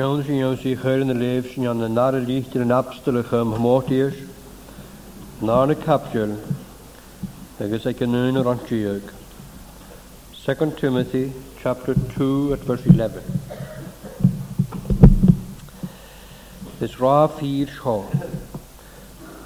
[0.00, 2.70] Skeln sin jou sy geur in die leef sin aan 'n nare licht in 'n
[2.72, 4.16] abstelige gemoorteers.
[5.44, 6.30] Na 'n kapsel.
[7.60, 9.02] Agus ek en nou aan Jeug.
[10.40, 11.26] 2 Timothy
[11.60, 13.22] chapter 2 at verse 11.
[16.80, 17.98] Is ra fyr sio.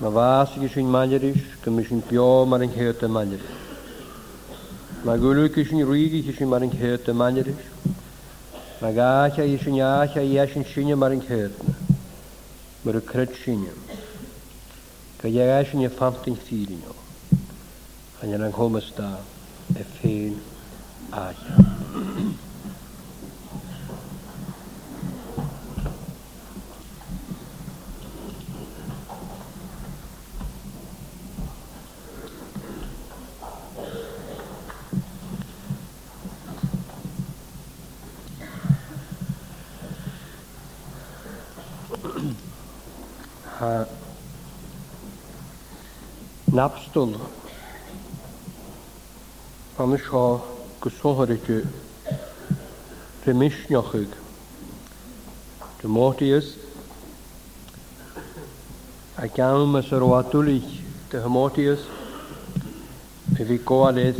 [0.00, 3.48] Mae fas i sy'n maelyrys, gymys sy'n bio mar yn chyrt y maelyrys.
[5.04, 7.72] Mae gwylw i sy'n rwygi sy'n mar yn chyrt y maelyrys
[8.84, 11.74] na gacha i sin acha i sin sinne mar an chéna
[12.84, 13.72] mar a cred sinne.
[15.18, 16.92] Ca dhéag sin fantin fírineo
[18.22, 19.10] an an an chomas da
[19.82, 20.34] e féin
[21.26, 21.56] ácha.
[46.54, 47.10] napstol
[49.82, 50.22] an seo
[50.78, 51.56] go sóthirú
[53.26, 54.12] rimisneochuig
[55.82, 56.54] de mátíos
[59.18, 60.70] a ceanmas ar bhhaúlaich
[61.10, 61.82] de hamátíos
[63.34, 64.18] i bhí gáilad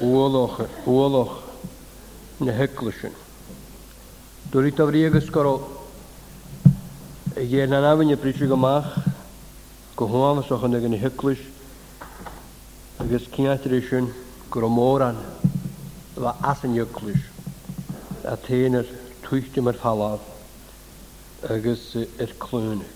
[0.00, 1.42] uolach
[2.40, 3.12] na heclusin.
[4.50, 5.58] Dúí tá bhrí agus go
[7.36, 8.16] i dhéana an ahaine
[9.96, 11.38] go hálasachchan ag an hyglwys
[13.00, 14.08] agus cinaidir sin
[14.50, 15.16] gur mórran
[16.16, 17.22] bh as an hilis
[18.32, 18.88] a téanaar
[19.26, 20.08] tuiste mar fallá
[21.48, 22.90] agus ar clúnig.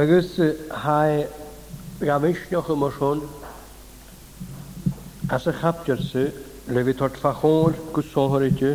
[0.00, 0.36] Agus
[0.84, 1.02] ha
[2.08, 3.26] ga misneocha mar sin
[5.30, 6.24] as a chaptearsa
[6.68, 8.72] le bhí tart fachóir go sóthirte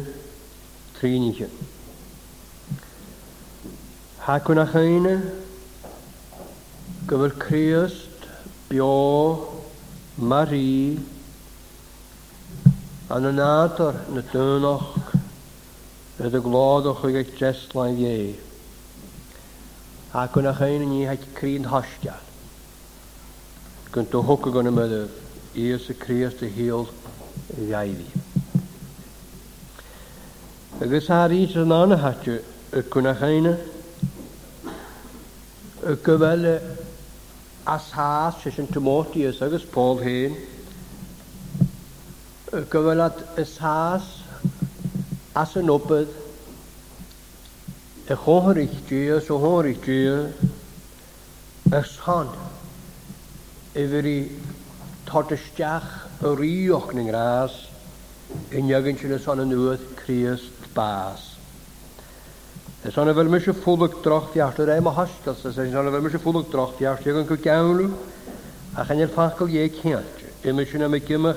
[1.00, 1.50] tríige.
[4.20, 4.66] Tá chuna
[7.10, 8.26] Gyfer Criost,
[8.68, 9.64] Bio,
[10.18, 10.98] Mari,
[13.08, 14.98] a na nadar na dynoch
[16.18, 18.36] rydw glodwch o gael jeslau ie.
[20.18, 22.24] A gwna chyn yn i haid crin hosgiad.
[23.94, 25.02] Gwnt o hwg o gwna y myddw,
[25.62, 26.90] i ys y Criost y hil i
[27.70, 28.08] ddiaiddi.
[30.82, 32.36] Y gysar i sy'n anna hatio,
[32.74, 33.54] y gwna chyn y
[36.10, 36.56] gyfele
[37.72, 40.36] as hás sy'n sin Timótius agos Paul héin,
[42.70, 44.06] go bhfuilad is hás
[45.36, 46.14] as an opad
[48.06, 50.14] i chóthirichdíú ó thóirichdíú
[51.74, 52.30] gus hán
[53.84, 54.18] i bhir í
[55.10, 55.90] tartisteach
[56.32, 57.58] a y na rás
[58.54, 61.35] i neagann sin na san an nuad Christ Bas.
[62.94, 66.52] Sanna bhfuil mu se fúlaach trochtteachú ré a hascail sa sanna bhfuil mu se fúlaach
[66.54, 67.92] trochtteachú an go ceanú
[68.78, 70.26] a chanir facail dhé cheante.
[70.46, 71.34] Iime sinna me ciime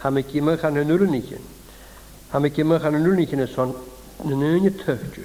[0.00, 1.40] ha me ciime chan na nuúlaníin.
[2.32, 3.74] Ha me ciime Han na nuúlaníine han
[4.24, 5.22] na nuúne tuchtú.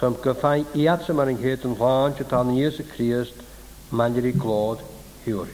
[0.00, 2.82] Chum go fáin iad sem mar an héad an gháin se tá na Ies a
[2.82, 3.34] Christ
[3.92, 4.80] manirí Jesus
[5.24, 5.48] hiúir.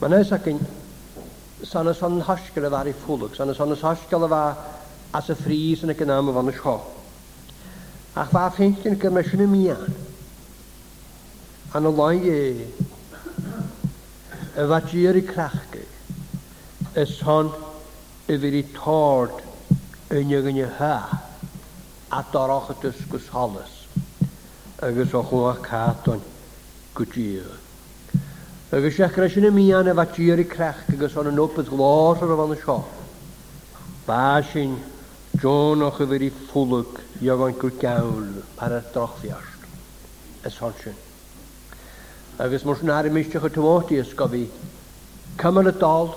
[0.00, 0.60] Man é a cin
[1.62, 4.56] sanna san hascail a war i fúlaach, sanna sanna hascail a bh
[5.14, 6.84] as a frís in a gnáam bhna
[8.14, 9.88] Ac Ach ba yn gymysyn y mian.
[11.74, 12.66] Yn y lai e.
[14.54, 15.80] Y fa gyr i crachgu.
[16.94, 17.50] Y son
[18.30, 19.40] y fyd i tord
[20.14, 20.68] yn y gynnu
[22.12, 23.74] A doroch y dysgwys holys.
[24.80, 26.22] Agus o chwa caton
[26.94, 27.50] gwdyr.
[28.70, 30.94] Agus eich gresyn y mian y fa gyr i crachgu.
[30.94, 32.78] Agus o'n yn obydd glos ar y fan y sio.
[34.06, 34.78] Ba sy'n
[35.42, 38.26] John o'ch y fyd i ffwlwg jogon go gaul
[38.58, 40.94] ar a dochfiart is honsin.
[42.38, 44.48] Agus mors nari miisteach a tomóí is go bhí
[45.36, 46.10] Cam a dal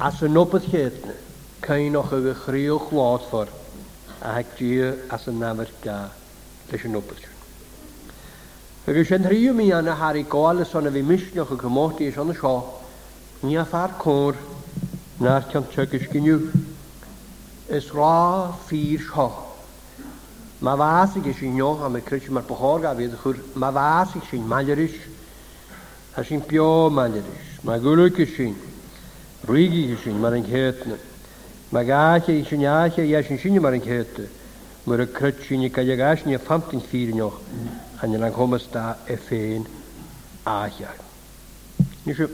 [0.00, 1.14] as yn nopad chétne
[1.62, 3.48] cain och a bh chrío chláadfar
[4.20, 4.70] a hetí
[5.10, 6.10] as an namir ga
[6.70, 7.18] leis an nopad.
[8.86, 12.82] Agus sin rhiú mi anna Harry gáile sonna bhí misneach a gomótaí is anna seo
[13.42, 14.36] ní a fear cór
[15.20, 16.52] náir tean tugus giniu.
[17.66, 18.52] Is rá
[20.64, 23.40] Mae fasig eisiau nioch am y cwrs mae'r bohor gaf iddych chwr.
[23.60, 24.94] Mae fasig sy'n malerys.
[26.16, 27.50] A sy'n bio malerys.
[27.68, 28.54] Mae gwlwg sy'n.
[29.44, 30.96] Rwygi sy'n mar e yn chetna.
[31.74, 34.24] Mae gaach eisiau niach eisiau sy'n mar yn chetna.
[34.88, 37.36] Mae'r cwrs sy'n i gael gaach ni a ffamtyn ffyr nioch.
[38.00, 39.68] A ni'n anghomas da e ffein
[40.48, 40.96] aachar.
[42.06, 42.30] Nisio,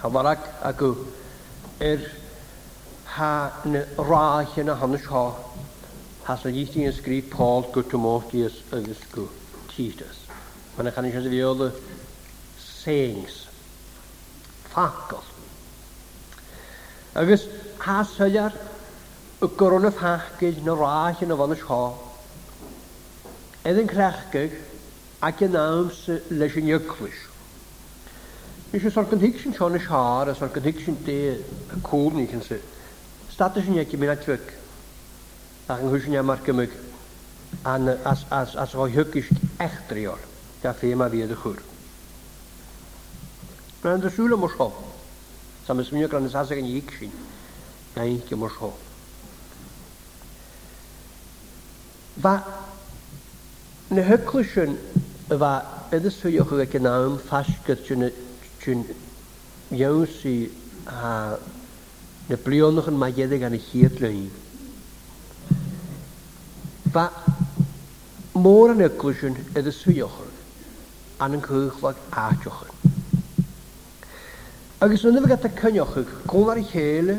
[0.00, 0.94] hafarag ac yw
[1.92, 2.08] er
[3.18, 4.80] ha'n yn rach yn y
[6.24, 9.00] has a yisting yn sgrif Paul go to mortius agus
[9.68, 10.22] titus.
[10.74, 11.98] Mae'n chan eisiau fi oedd y
[12.64, 13.34] sayings.
[14.72, 15.20] Ffacol.
[17.20, 17.44] Agus
[17.84, 18.56] has hyliar
[19.44, 21.82] y gwrwn y ffacol yn y rhaill yn y fan y sio.
[23.68, 24.56] Edyn crechgyg
[25.28, 27.20] ac yn awm sy'n leis yn ygwys.
[28.72, 31.80] Nes oes o'r gyntig sy'n sion y sio siar, oes o'r gyntig sy'n de y
[31.86, 32.64] cwb ni cyn sy'n.
[33.30, 34.60] Status yn ygwys mi'n atwygwys.
[35.64, 36.72] Ac yn hwysyn am argymig
[37.70, 39.28] an as as as roi hygis
[39.64, 40.20] echtriol
[40.64, 41.62] da fe ma fi y chwr.
[43.84, 44.66] Mae'n dy sŵl mwys ho.
[45.64, 47.14] Sam mys mynd o gran ysasag yn iig sy'n.
[47.96, 48.70] Na i mwys ho.
[52.20, 52.34] Fa
[53.96, 54.76] na hyglwysyn
[55.32, 55.54] y fa
[55.96, 58.84] ydys sŵl ag yn awm ffasgyr sy'n
[59.80, 60.48] iawn sy'n
[60.92, 64.28] na blionwch yn magedig yn y hir lwy'n
[66.94, 67.10] ba
[68.44, 70.34] môr yn eglwysiwn ydy swiochyn
[71.24, 72.92] an yn cwchlag a jochyn.
[74.84, 77.10] Agus yn ymwneud â cyniochig, gwn ar ei chael,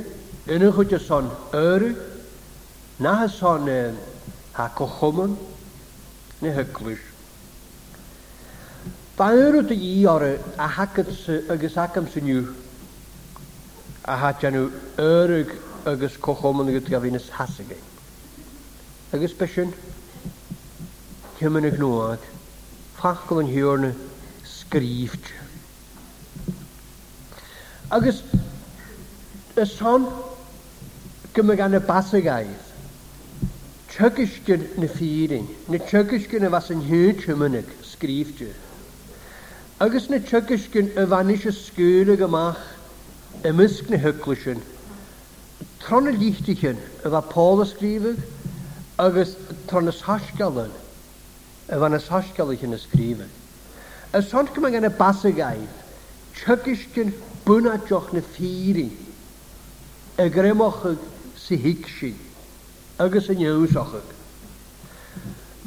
[0.54, 1.27] yn ychyd o son
[1.60, 1.86] yr,
[3.04, 3.77] na ha son e,
[4.57, 5.33] ha cochwmwn,
[6.44, 7.01] neu hyglwys.
[9.18, 10.28] Ba yr ydw i o'r
[10.62, 11.12] a hagyd
[11.56, 12.44] agos agam sy'n yw,
[14.07, 14.69] a hadjan yw
[15.10, 15.36] yr
[15.95, 17.75] agos cochwmwn agos gafin ys hasigau.
[17.81, 17.94] E
[19.13, 19.74] agus besin
[21.40, 22.19] cemanna gnáad
[23.00, 23.90] fachil an hiúrna
[24.54, 25.25] scríft.
[27.98, 28.24] Agus
[29.56, 30.07] y son
[31.36, 32.62] gyma gan y basagaidd.
[33.96, 38.50] Tygysgyn na ffyrin, na tygysgyn na fas yn hyn tymynig, sgrifftio.
[39.86, 42.66] Agus na tygysgyn y fan eisiau sgwyr ag ymach,
[43.52, 44.60] ymysg na hyglwysyn.
[45.80, 48.19] Tron y lichtigyn, y fa Paul y ysgrifig,
[48.97, 49.36] agus
[49.68, 50.71] tarna sasgalan
[51.69, 53.30] a bhana sasgalan sin na scríban.
[54.13, 55.68] Y sond gyma gan na basagaid,
[56.38, 57.12] chygis gyn
[57.45, 58.89] buna joch na fíri,
[60.18, 60.97] a grémochag
[61.36, 62.13] sa hicsi,
[63.00, 64.07] agus a neusachag.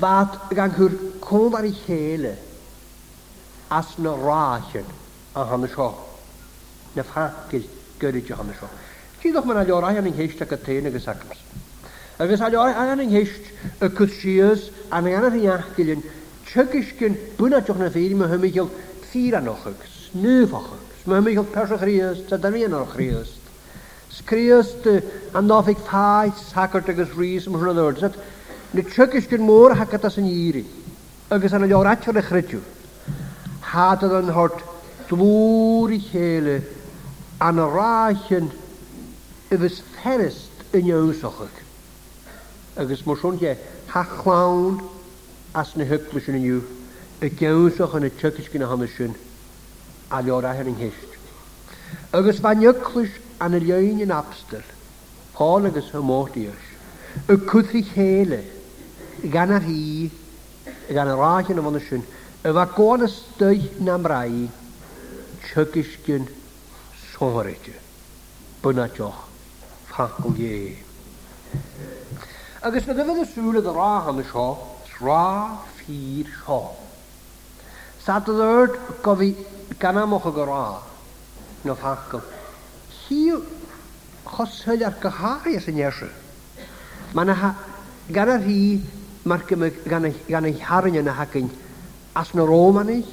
[0.00, 2.32] Fad gan cwm ar ei chele,
[3.70, 4.86] as na ráchen
[5.36, 5.90] a hanna seo,
[6.96, 7.68] na fhacil
[8.00, 8.70] gyrryd a hanna seo.
[9.20, 11.40] Tídoch mae'n alio rhaid yn hysdach a tein agus acmas.
[12.20, 13.46] Agus a mae an héist
[13.80, 15.28] a chusíos an anna
[15.76, 16.00] gyn
[17.38, 18.70] bwna diwch na féidir thumiil
[19.12, 23.36] fi anochag, snúfachag, smumiil pesach ríos tá daíonach ríos.
[24.10, 24.72] Scríos
[25.32, 28.02] an nófik fáid sacart agus rís mthnair,
[28.72, 30.64] na tugiscin mór hacata san íri,
[31.30, 32.58] agus an leráte a chreitiú.
[33.60, 34.58] Háad an hort
[35.08, 36.64] dlúri chéle
[37.40, 38.50] an a ráin
[39.50, 41.54] i fferest yn in sochog
[42.78, 43.56] agus mor mar son
[43.88, 44.76] ha chlawn
[45.58, 46.58] as na hyglw sy'n yw,
[47.26, 49.14] y gewsoch yn y tygys gyda hana sy'n
[50.14, 51.16] a lior a hyn hysd.
[52.14, 54.62] Agus fa nyglwys an y lioen yn abster,
[55.40, 56.68] hôl agus hymod ios,
[57.26, 58.40] y cwthri hele,
[59.34, 60.08] gan ar hi,
[60.94, 62.06] gan ar rach yn y fan sy'n,
[62.46, 64.46] y fa gwan ystau na mrai,
[65.50, 66.30] tygys gyn
[67.18, 67.72] eich,
[68.62, 69.18] Byna joch,
[69.86, 70.76] ffacl ie
[72.62, 74.58] agus na gofuil asúla a ráhall seo
[74.98, 76.72] rá fír seo.
[78.02, 79.34] Sa dúirt go bhí
[79.78, 80.80] ganamocha go rá
[81.62, 82.20] ffacol.
[82.26, 83.42] fachcail.
[84.34, 86.10] chos hyll ar go háir san éise.
[87.14, 87.56] Mana
[88.10, 88.82] ganar hí
[89.86, 91.50] gan ei harin yna hacinn
[92.14, 93.06] as na rómanig,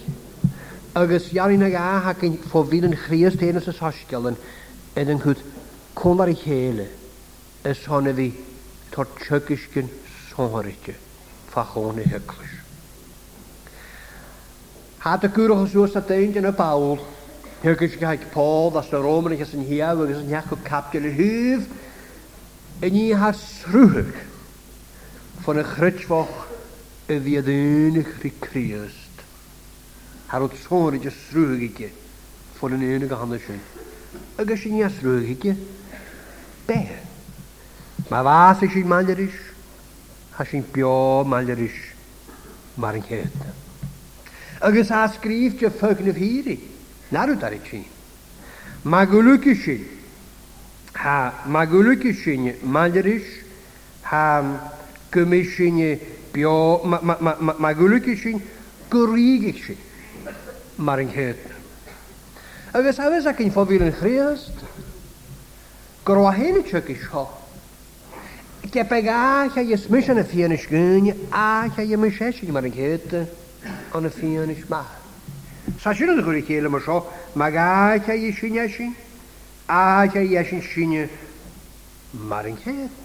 [0.96, 4.38] agus jaarna ga hacinn fó bhí an chríostéana sa sosceilen
[4.98, 5.38] an chud
[5.94, 6.88] cómar i chéile
[7.64, 8.34] is honna bhí
[8.96, 9.90] tortjökiskin
[10.36, 10.96] sonharikki
[11.52, 12.52] fachoni heklis.
[15.00, 16.98] Hata kyrhos juossa teintinä Paul.
[17.64, 20.58] Hekiskin haik Paul, vasta romanikis on hiava, vis on jakko
[20.94, 21.62] y hyv.
[22.82, 24.16] En i har sruhuk.
[25.48, 26.48] Von y gritsvoch
[27.10, 29.16] y ddiadynig rhi Christ.
[30.28, 31.90] Har o'r sonharik y sruhuk ikke.
[32.62, 33.62] Von een enig handelsen.
[34.40, 35.56] Agus i ni a sruhuk ikke.
[36.68, 36.95] Beth?
[38.10, 39.38] Mae fath i chi'n sy'n malyrys,
[40.38, 40.92] a chi'n bio
[41.26, 41.78] malyrys,
[42.78, 43.32] mar yn
[44.66, 46.54] Ac ys a sgrif dy ffog na fyri,
[47.14, 47.80] narw dar i chi.
[48.94, 49.76] Mae gwlwg i chi,
[51.54, 53.26] mae gwlwg i chi'n sy'n malyrys,
[54.14, 54.22] a
[55.14, 55.80] gymys sy'n
[56.34, 56.54] bio,
[56.86, 58.38] mae gwlwg i chi'n
[58.94, 59.78] gwrig i chi,
[60.78, 61.58] mar yn cyrta.
[62.78, 64.62] Agus a ac yn ffofil yn chriast,
[66.06, 67.00] gorwa hyn i chyg i
[68.76, 73.22] Stepeg acha je smish an a fianish gynni, acha je myshesh gymar gyda
[73.96, 74.82] an a fianish eh, eh, ma.
[75.80, 76.98] Sa sy'n yn gwrdd cael yma sio,
[77.40, 78.92] mag acha je sy'n eisiau,
[79.72, 80.94] acha je sy'n sy'n
[82.28, 83.00] mar yn cyd.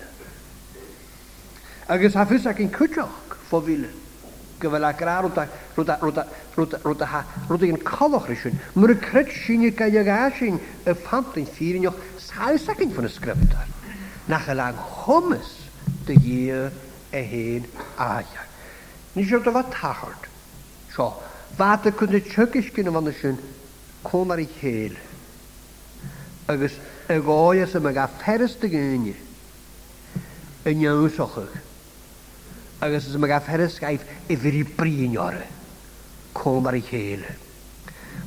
[1.87, 3.95] Agus hafys ac yn cwtioch fo filen.
[4.61, 5.39] gyfel ac ar rwyd
[5.79, 6.19] rwyd rwyd
[6.57, 10.97] rwyd rwyd ha rwyd yn cofoch rysyn mae'r cred sy'n i'r gael ag asyn y
[11.07, 13.71] ffant yn ffyrin o'ch sael sacyn ffyn ysgrifdar
[14.29, 15.60] nach lang hwmys
[16.11, 16.71] dy gyr
[17.15, 17.67] a hen
[18.03, 18.43] aia.
[19.15, 20.27] Ni siwr dy fa tachart.
[20.95, 21.07] Sio,
[21.59, 23.39] fa dy cwnd y tygis gyn o fan y sy'n
[24.07, 24.97] cwn ar ei chael.
[26.51, 26.75] Agus
[27.11, 29.15] y goi as yma ga fferys dy gynnu
[30.71, 31.53] yn iawn sochog.
[32.83, 35.37] Agus yma ga fferys gaif i fyri brin o'r
[36.41, 37.27] cwn ar ei chael.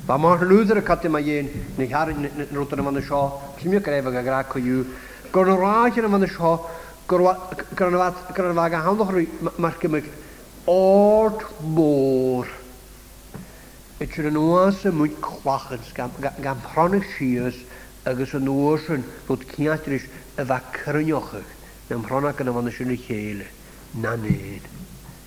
[0.04, 1.50] Ba mar lwythyr y cadw mae un,
[1.80, 3.24] nid haryn yn rwyd yn sio,
[3.60, 4.80] llymio cwyw,
[5.34, 6.56] gorn o rach yn y sio,
[7.12, 9.26] gyrfaag a handoch rwy
[9.58, 10.08] mae'r gymryd
[10.72, 11.36] o'r
[11.76, 12.52] môr.
[14.02, 17.60] Et sy'n yn oes yn mwyn chwachyn gan pronu sias
[18.10, 20.08] agos yn oes yn bod ciatris
[20.40, 21.52] y fa cyrniochach
[21.90, 23.48] na mhrona gan yma nes yn y lleile
[24.04, 24.66] na nid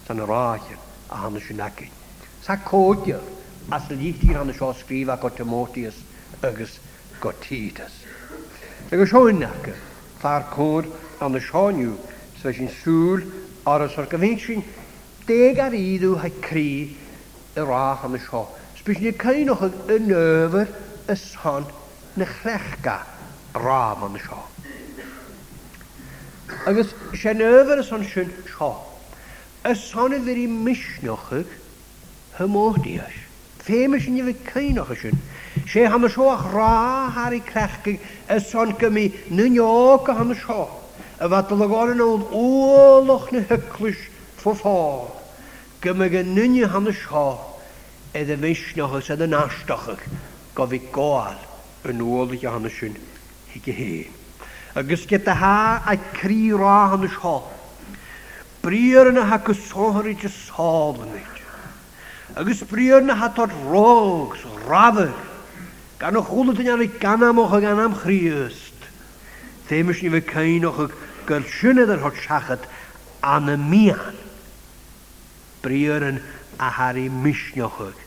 [0.06, 0.80] tan yr achen
[1.12, 1.92] a hanes yn agyn.
[2.44, 3.20] Sa codio
[3.72, 6.00] as y llichtir hanes o sgrif a got Timotius
[6.44, 6.78] agos
[7.20, 8.02] got Titus.
[8.92, 9.80] Agos ho'n agos,
[10.22, 11.96] fa'r cod an na seániu
[12.42, 13.24] sa sin súl
[13.64, 14.60] aras ar go bhín sy'n
[15.28, 16.68] deg ar iddw hau cri
[17.56, 18.44] y rach an y na seo.
[18.76, 20.66] Spis ní céinoch an nöfur
[21.10, 21.64] y san
[22.16, 22.98] na chrechga
[23.56, 24.42] rám an y sio.
[26.68, 26.76] Ac
[27.16, 28.72] sé nöfur y san sy'n sio.
[29.66, 31.56] Y san y fyr i misnochig
[32.38, 33.22] hymodias.
[33.66, 35.22] Fémas sin i fy céinoch y sin.
[35.66, 40.66] sé ha seo rá har i crechga y san gymi nyn o'ch o ham seo
[41.18, 43.98] a wat yn gáin ó ólach na hyclwys
[44.36, 44.80] fo ffa.
[45.80, 47.38] Gymag an nunne hanna seo
[48.12, 50.04] iad a bhísneachas a an náisteachach
[50.54, 51.38] go bhí gáil
[51.84, 52.98] an óla a hanna sin
[53.52, 54.08] hi go hé.
[54.76, 57.42] Agus get a há a hann y sio.
[58.62, 61.32] Bríar yna ha go sóirí de sábanid.
[62.36, 65.14] Agus bríar na hatá rógus rabir
[65.98, 66.52] gan a chula
[67.00, 68.68] gan am ganam chríos.
[69.68, 70.92] Téimes ní bheith céinoch ag
[71.28, 72.64] gyr siúnad ar thot seachat
[73.26, 74.14] an na míán.
[75.62, 76.20] Bríaran
[76.58, 77.98] a harí misneochuig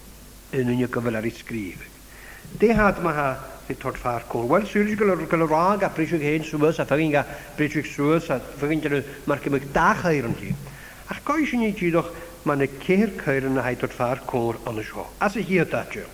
[0.56, 1.84] yn go gyfel ar ei sgrif.
[2.60, 3.28] Dehad mae ha
[3.68, 4.48] fi tot ffa'r kol.
[4.50, 7.22] Wel, sy'n gael o'r gael o'r rag a brisig hen sŵas a ffagin ga
[7.58, 10.50] brisig sŵas a ffyrin gael mae'r gymryd dach a yn ti.
[11.14, 12.10] Ac goi sy'n ei gydwch
[12.48, 15.06] mae yna ceir cair yn hai tot ffa'r kol yn y sio.
[15.22, 16.08] As y hir datio.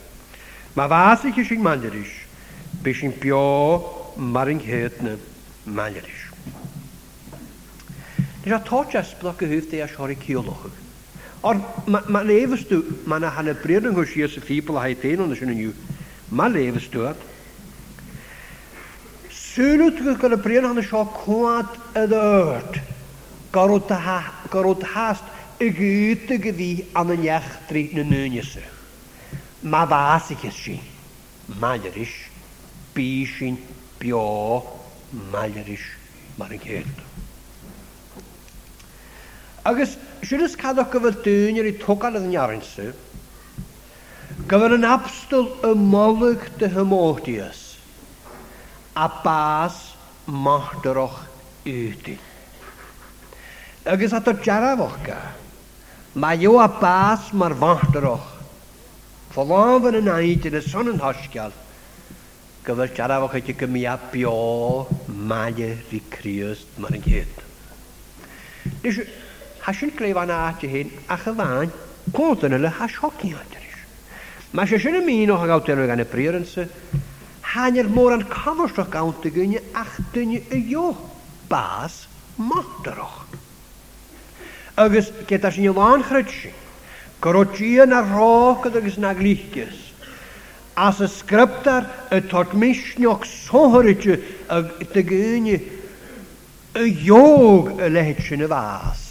[0.76, 2.12] Mae fath i chysig manderis.
[2.84, 3.46] Bys i'n bio
[4.20, 5.16] maring hetne
[5.66, 6.26] manderis.
[8.46, 10.70] Dys a tát a splach a húfta a sori kioloch.
[11.42, 12.22] Or ma
[13.18, 14.94] yna hanner bryd yn gwrs i ys y ffibl a hai
[16.30, 17.16] Mae lefys sinna Sŵn levestu dwi'n
[19.30, 22.78] Sőnöt y bryd yn hanner sá cwad y ört.
[23.52, 25.26] Garot hast
[25.60, 25.72] y
[26.30, 28.62] y gyddi am y niach dri na ysyn.
[29.64, 30.78] Ma fas i gysi.
[31.96, 32.30] ish.
[32.94, 33.58] Bysyn.
[33.98, 34.62] Bio.
[35.34, 35.98] Malerish.
[36.38, 37.02] Mar y gyrdd.
[39.66, 42.84] Agus siúras cadach go bhfuil dúneir i tuáil ydyn nearinsa,
[44.52, 47.62] go gyfer yn abstal y molyg dy hymodius
[48.94, 49.80] a bas
[50.44, 51.18] mahtyroch
[51.74, 52.22] ydyn.
[53.96, 55.18] Agus ato o jarafoch ga,
[56.14, 58.30] mae yw a bas mae'r mahtyroch
[59.34, 61.50] ffolon fan yn aid yn y son yn hosgial,
[62.70, 64.36] gyfer siarad o'ch eich gymia bio
[65.10, 67.44] mae rhi e criwst mae'n gyd.
[68.86, 69.02] Nes
[69.66, 71.72] hasyn gleif an aati hyn a chyfain
[72.14, 73.78] gwrdd yn yla has hoci adrys.
[74.54, 76.68] Mae sy'n sy'n ymwneud o'ch agawt yn gan y brir yn sy,
[77.80, 80.92] yr môr yn cofrst o'ch gawnt y gynny ach dynny y yw
[81.50, 82.02] bas
[82.38, 83.16] o'ch.
[84.86, 86.04] Ygys, gyda sy'n ylan
[87.26, 89.80] gyrwch i yna roch gyda gys na glichgys,
[90.78, 94.20] as y sgriptar y tortmisnioch sohyrydju
[94.60, 95.58] ag dy gynnu
[96.84, 97.26] y yw
[97.80, 99.05] y lehet sy'n y fas.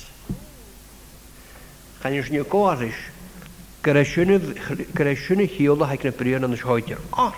[2.04, 2.96] Chanis ní gáis
[3.80, 7.32] gur siúna hiíola heic na bríon an háidir á.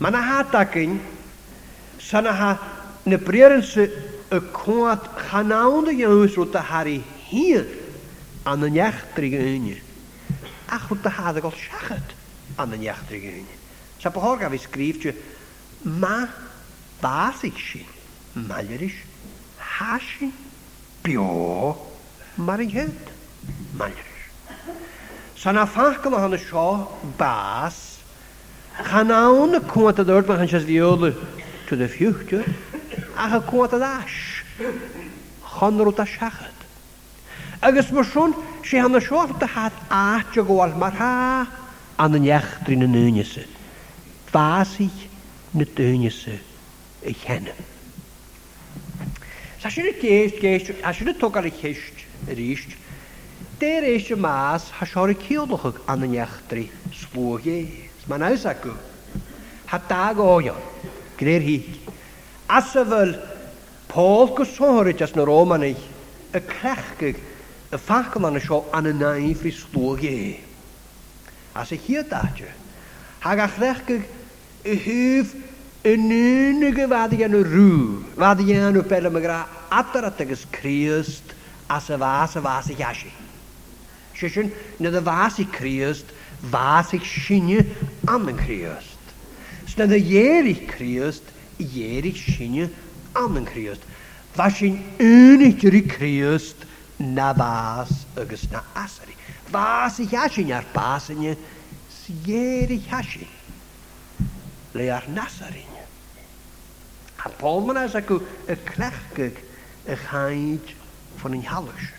[0.00, 0.96] Ma na hátacin
[2.00, 2.50] sanna ha
[3.04, 3.84] na bréanse
[4.32, 6.96] y cwad chanawna ywys rwy'n hari
[7.28, 7.68] hir
[8.48, 9.76] an yn iachtrig Ach hynny.
[10.72, 12.16] Ach rwy'n dahadda gol siachat
[12.56, 13.56] an yn iachtrig yn hynny.
[14.00, 15.12] Sa bohor gaf i sgrif ti,
[15.84, 16.24] ma
[17.04, 17.84] bas i si,
[18.34, 19.04] malerish,
[19.76, 20.32] hasin,
[21.04, 21.76] bio,
[22.40, 23.11] mar i hyd
[23.76, 24.00] manris.
[25.36, 28.00] San a fach go hanna seo bás,
[28.78, 31.12] Chanán na cuanta dúirt mar hans bhíola
[31.68, 32.40] tú de fiúte
[33.16, 34.44] a cha ddash,
[35.44, 36.58] chan rwt a siachod.
[37.62, 38.32] Agus si marsún
[38.64, 41.46] sé hanna hath hat o ggóil mar ha
[41.98, 42.12] an
[42.64, 43.22] drin yn na
[44.32, 44.90] Fas Fásaí
[45.52, 46.40] na dúneise
[47.04, 47.52] y chenim.
[49.60, 51.92] Sa sin y geist, geist, a sin y togar y cheist,
[52.26, 52.72] yr eist,
[53.62, 56.64] Deir eisiau mas ha siori ciolwch ag an yn iachdri
[57.00, 57.58] swog e.
[58.10, 58.72] Mae'n aws acw.
[59.70, 60.58] Ha dag oion.
[61.20, 61.54] Gneir hi.
[62.58, 63.12] As y Asafel
[63.92, 65.78] Paul gysohori jas na roman ei.
[66.34, 70.16] Y crechgyg y ffach yma'n sio an y naif i swog e.
[71.54, 72.50] As y hi dadio.
[73.22, 74.10] Hag a crechgyg
[74.66, 75.38] y hyf
[75.86, 77.70] yn unig y fadig yn y rŵ.
[78.18, 79.38] Fadig yn y bel yma gra
[79.78, 81.36] adar at agos Crist
[81.70, 83.12] as y fas y fas y iasi
[84.28, 86.04] sin na a bhás i críast
[86.50, 87.64] bhás ag sinne
[88.06, 88.88] am an críast.
[89.66, 91.22] Sna na dhéirigh críast
[91.58, 92.70] i dhéirigh sinne
[93.16, 93.80] am an críast.
[94.36, 96.56] Bha sin únitirí críast
[96.98, 99.14] na bhás agus na asarí.
[99.52, 101.36] Bhás i heasin ar básanne
[101.98, 103.28] sgéir i heasin
[104.74, 105.82] le ar nasarinne.
[107.24, 109.36] A pólmanas acu y clechgyg
[109.92, 110.72] y chaid
[111.20, 111.98] fan yn halwysyn.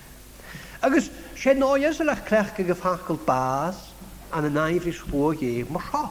[0.83, 1.05] Agus
[1.43, 3.75] sé náas a leach clecha go facail bás
[4.31, 6.07] an na naimhrí spó dhé mar seo.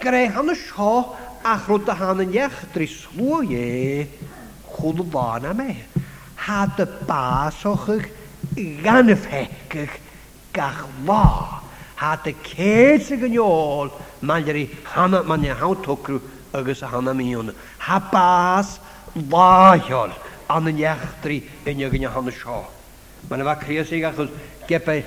[0.00, 1.12] Go ré hana seo
[1.44, 4.08] ach ruta hana nech trí sló dhé
[4.70, 5.76] chuú bána mé.
[6.40, 8.08] Tá de básochuch
[8.82, 10.00] gan feiceach
[10.56, 11.60] gach lá.
[12.00, 13.88] Tá de césa go neáil
[14.24, 16.20] meidir hana man ne hátócrú
[16.52, 17.52] agus a hana míúna.
[17.86, 18.80] Tá bás
[19.28, 20.16] láheol
[20.48, 22.72] an na nechtrí in gan hana seo.
[23.28, 24.28] Mae'n efo var krigssikkerhus.
[24.68, 24.98] Gepe,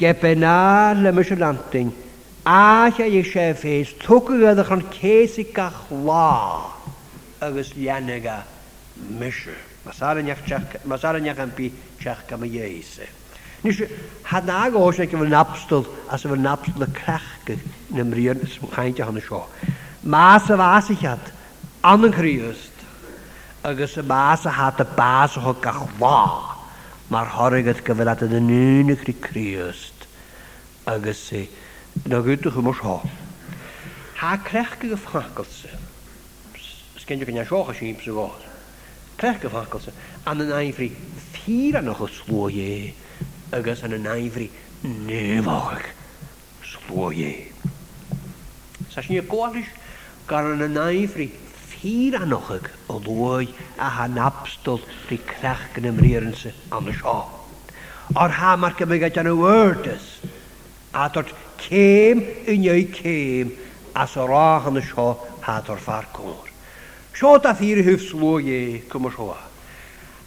[0.00, 1.92] gebe na lymys y lantyn.
[2.50, 4.82] A lle i eisiau chef heis, tuku ydych yn
[5.54, 6.68] gach la
[7.42, 8.40] agos a
[9.20, 9.54] mysio.
[9.84, 13.06] Mae sara niach yn byd tiach gam y ieise.
[13.62, 13.78] Nis,
[14.26, 18.98] had na ag oes ac efo'n napstol, as efo'n napstol y crachg yn ymryd ysmwchaint
[19.02, 19.44] o hwnnw sio.
[20.02, 21.28] Mas y fas i chad,
[21.86, 22.82] an yn criwst,
[23.62, 26.51] agos y mas y hat y bas o gach la
[27.12, 30.04] mar horigad go bhfuil at an nuna cru críost
[30.90, 31.42] Ac sé
[32.08, 32.94] na gúta chu mar há.
[34.16, 34.96] Tá crech sy.
[35.02, 35.78] fhacailse
[37.12, 38.46] gynnau sioch a sy'n sa bháil.
[39.20, 39.92] Crech go sy.
[40.24, 40.88] an na naimhrí
[41.36, 42.48] ffyr an nach chu
[43.52, 44.48] Ac ys an na naimhrí
[44.82, 45.92] néhhaach
[46.64, 47.34] slóé.
[48.88, 49.68] Sa sin gáis
[50.28, 51.28] gar an na naimhrí
[51.82, 57.14] hir anochig o lwy a ha napstol rhi crach gan ymrierense an y sio.
[58.14, 60.04] O'r ha mar gymig at yna wordys.
[60.94, 63.52] A dod ceim yn ei ceim
[63.98, 65.08] as o'r ach an y sio
[65.48, 66.50] ha dor far cwmwr.
[67.18, 69.36] Sio da thir hyf slw ie cwmwr sio.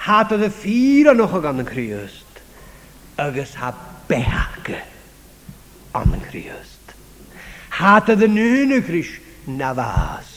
[0.06, 2.24] Ha dod y ffyr anochig an y criost.
[3.28, 3.72] Agus ha
[4.10, 4.74] behag
[5.96, 6.96] an y criost.
[7.80, 9.16] Ha dod y nyn y cris
[9.48, 10.35] na fas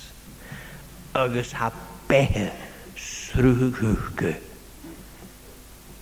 [1.14, 1.70] agus ha
[2.08, 2.50] bethe
[2.96, 4.34] srúthúge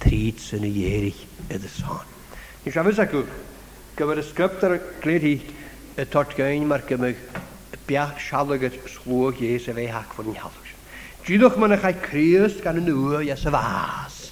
[0.03, 2.09] tríd sanna dhéirich a a sáin.
[2.67, 3.23] Ní sefas acu
[3.97, 5.33] go bhar a scriptar a cléirí
[5.99, 7.15] a tartgain mar go me
[7.87, 10.75] beach sealagat sló hééis a bheith haach fan ní halas.
[11.27, 14.31] Dúdoch man a chaid críos gan an nua a sa bhás.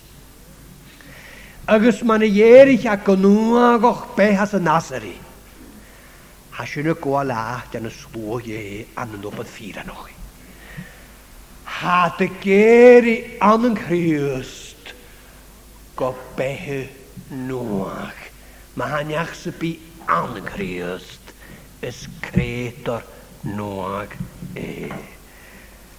[1.67, 5.17] Agus man na dhéirich a go nua goch béhas a nasarí.
[6.55, 9.49] Tá sinna gá leach an na sló hé an an nópad
[11.79, 14.93] ha dy geri an yn Christ
[15.99, 16.85] go behu
[17.49, 18.21] nuach.
[18.79, 19.73] Mae haniach sy bu
[20.07, 21.33] an yn Christ
[21.85, 23.03] ys cretor
[23.59, 24.15] nuach
[24.57, 24.87] e.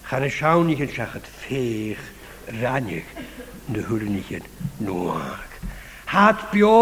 [0.07, 2.05] Chan y siawn i'ch yn siachat ffeich
[2.63, 3.09] rannig
[3.75, 4.47] dy hwrn i'ch yn
[4.88, 5.49] nuach.
[6.15, 6.77] Hat bio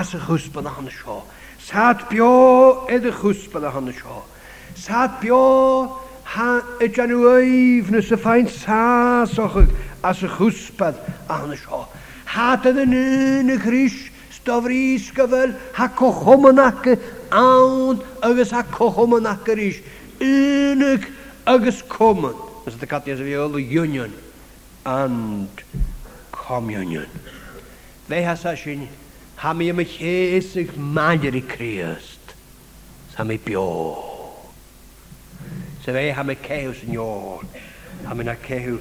[0.00, 1.22] as y chwsbyn a hana sio.
[1.64, 2.28] Sad bio
[2.92, 4.20] edd y chwsbyn a hana sio.
[4.76, 5.42] Sad bio
[6.32, 9.64] ha y janwyf nes y ffain sas ochr
[10.04, 10.98] as y chwsbad
[11.30, 11.80] a hwn ysio.
[12.34, 13.96] Ha dydd yn un y grys
[14.36, 16.90] stofrys gyfel ha cochom yn ac
[17.38, 19.84] awn agos ha cochom yn ac yr yn
[20.18, 21.04] Unig
[21.48, 22.34] agos common.
[22.66, 24.12] Nes y dycadio sef i ôl union
[24.84, 25.62] and
[26.34, 27.06] communion.
[28.08, 28.82] Fe hasa sy'n
[29.44, 32.34] ha mi ym y chesig maer i Christ.
[33.16, 34.16] Sa mi biog.
[35.88, 37.46] Sef e ham y cew, Signor.
[38.04, 38.76] Ham yna cew.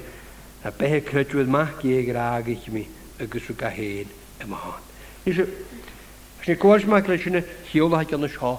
[0.60, 4.10] na beth y crydwydd ma geig yr ag eich mi y agos o hen
[4.43, 4.89] yma hon.
[5.24, 7.39] Nes i gwrs ma gleis yna
[7.70, 8.50] hiol o hagen ysho,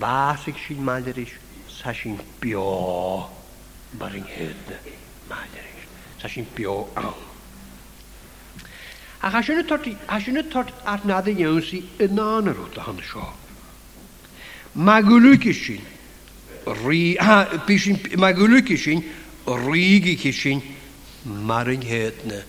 [0.00, 1.36] fas eich sy'n maler eich
[1.70, 2.64] sa sy'n bio
[4.00, 4.74] bar yng hyd
[5.30, 5.86] maler eich.
[6.24, 7.12] Sa sy'n bio am.
[9.30, 13.24] Ac as y tord arnad yn iawn sy'n yna yn yr hwt hwn y
[14.82, 15.88] Mae gwlwg eich sy'n
[16.66, 19.02] rí ha bísin me goúki sin
[19.46, 20.62] rígiici sin
[21.24, 22.42] marin héad na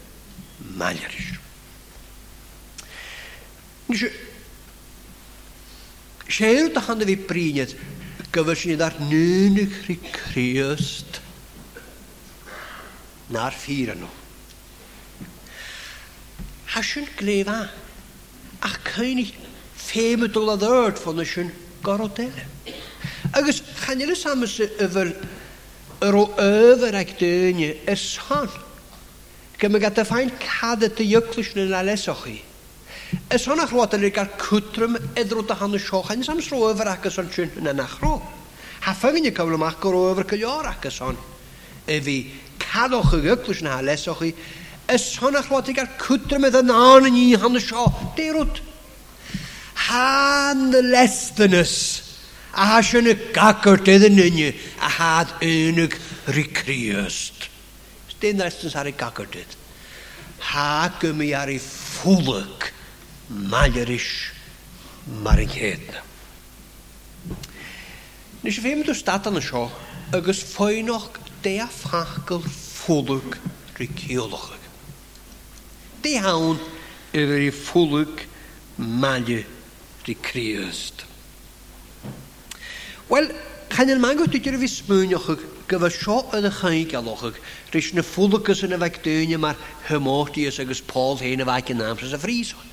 [0.78, 1.30] meileris.
[6.32, 7.74] séú a chana bhí príinead
[8.32, 11.20] go bhfuil sin ar nunig rí críost
[13.30, 14.02] nar fíran.
[16.72, 17.70] Tá sin léomh
[18.62, 19.34] ach chuinnig
[19.76, 21.52] féime dul a d'irt fanna sin
[21.84, 22.48] goró déile.
[23.38, 25.12] Agus chanile samas yfyr
[26.06, 28.50] yr o yfyr ag dyni yr son.
[29.62, 32.40] Gyma gada ffain cadw dy yclwys yn yna les o chi.
[33.32, 36.50] Ys hon ach roed yn yr gael cwtrym edrwyd a hann y sioch yn sams
[36.52, 38.18] ro yfyr ac ag yson trin yn anach ro.
[38.86, 41.20] Haffang yn y cyfle yma ac ro yfyr cylior ag yson.
[41.88, 44.34] Efi fi cadw y yclwys yn yna les o chi.
[44.92, 48.02] Ys hon ach roed yn gael cwtrym edrych yn an yn i hann y sioch.
[48.20, 48.60] Derwyd.
[49.88, 51.68] Han y
[52.56, 54.48] a ha sy'n y gagwrt idd yn unni
[54.84, 55.94] a had unig
[56.36, 57.48] ricriost.
[58.22, 59.56] Dyn restans ar ei gagwrt idd.
[60.52, 62.68] Ha gymi ar ei ffwlyg
[63.52, 64.32] malerish
[65.24, 66.04] marinhedna.
[68.42, 69.68] Nes i feimd o stadan yn sio,
[70.16, 71.08] agos ffwynoch
[71.46, 73.38] de a ffachgol ffwlyg
[73.80, 74.50] ricriolich.
[76.04, 76.60] De hawn
[77.16, 78.26] i'r ei ffwlyg
[78.82, 79.48] malerich
[80.10, 81.06] ricriost.
[83.12, 83.28] Wel,
[83.76, 87.40] chan dwi ddim yn tudur fi smwyniochwg, gyfa sio yn y chai galwchwg,
[87.74, 91.84] rys ffwlwg ys yn y fag yma'r ma'r ys agos Paul hyn y fag yn
[91.84, 92.70] amser sy'n ffris y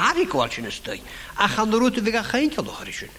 [0.00, 0.98] Har i gwael sy'n ystod.
[1.38, 3.14] a chan rwyt fi a chai'n galwch ar ysyn.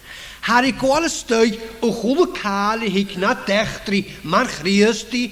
[0.68, 1.56] i gwael ystod
[1.88, 5.24] o chwlwg cael i hig na dechtri, ma'r chrias di,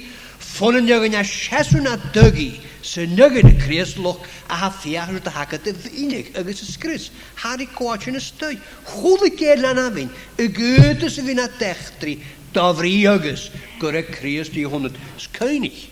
[0.54, 6.30] Fonan jag na chasuna sy'n se nugin Cris loch a ha fiar ta hakat inig
[6.38, 7.10] yn skris
[7.42, 8.56] hari koachin stoy
[8.86, 12.22] khule ke lana vin e goethe se vin a techtri
[12.54, 13.48] davri agus
[13.82, 15.88] gore kris die honderd skeunig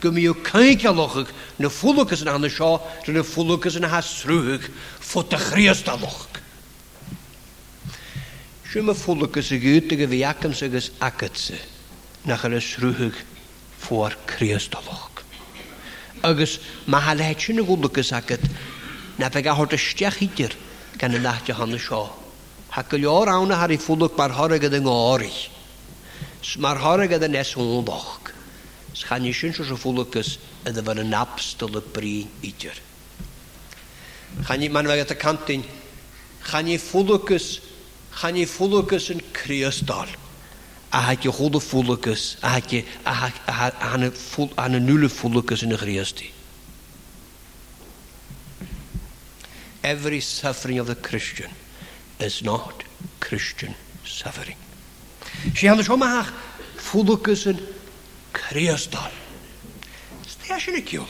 [0.00, 4.70] gymio caiicealachach na fulachas yn anna seo rhan na fulachas yn hasrwch
[5.02, 6.38] ffod a chriastalachach.
[8.70, 11.58] Siw mae fulachas y gyd ag y fiacams agos agatsa
[12.28, 13.10] na chael y
[13.78, 15.06] voor Christolog.
[16.20, 16.58] Agus
[16.90, 18.42] mae hala haleitsin y gwlygus agad
[19.20, 20.56] na fe gael hod ystiach hydyr
[20.98, 22.00] gan y nach nacht y sio.
[22.74, 25.30] Ha o'r awn ar ei ffwlwg mae'r hor horeg ydy ngori.
[26.58, 28.32] Mae'r hor horeg ydy nes o'n hwndog.
[28.98, 30.34] Sgan i sy'n sy'n ffwlwg ys
[30.68, 32.14] ydy fan yn abstyl y bri
[32.46, 32.78] idir.
[34.46, 35.62] Chani, mae'n fe gyda cantyn,
[36.48, 37.46] Chani ffwlwg ys,
[38.18, 40.14] chan i ffwlwgus yn criostol.
[40.88, 41.32] had je
[42.68, 46.32] je aan een nulle anenulevolkes in de Christi.
[49.80, 51.50] Every suffering of the Christian
[52.16, 52.74] is not
[53.18, 54.56] Christian suffering.
[55.54, 56.32] Ze hadden zomaar
[56.76, 57.58] volkes in
[58.32, 58.88] Christus.
[60.84, 61.00] keer.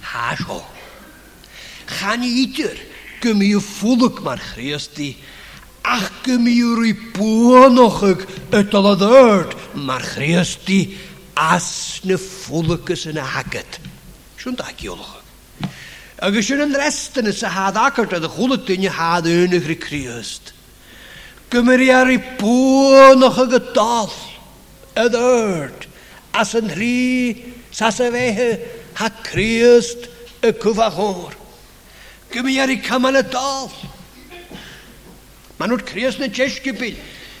[0.00, 0.64] Ha Haasho.
[1.84, 2.80] Ga niet ieder,
[3.20, 5.16] kun je volk maar Christi
[5.94, 8.20] ach gymiwr i bwnoch ag
[8.58, 10.78] ydol o ddyrd, mae'r chreosti
[11.42, 11.66] as
[12.08, 13.76] na ffwlygus yn agad.
[14.40, 15.18] Siwn da giolwch.
[16.22, 19.28] Agus siwn yn rest yn ys a had agad oedd y chwlyd dyn i had
[19.32, 20.54] yn ych ricriost.
[21.52, 24.16] Gymru ar i bwnoch ag ydol
[25.02, 25.84] y ddyrd,
[26.40, 27.34] as yn rhi
[27.74, 28.48] sas e y fehe
[29.02, 30.06] ha criost
[30.44, 31.34] y cyfachor.
[32.32, 33.72] Gymru ar i caman y dol.
[35.62, 36.96] Man odkresne tješki pil.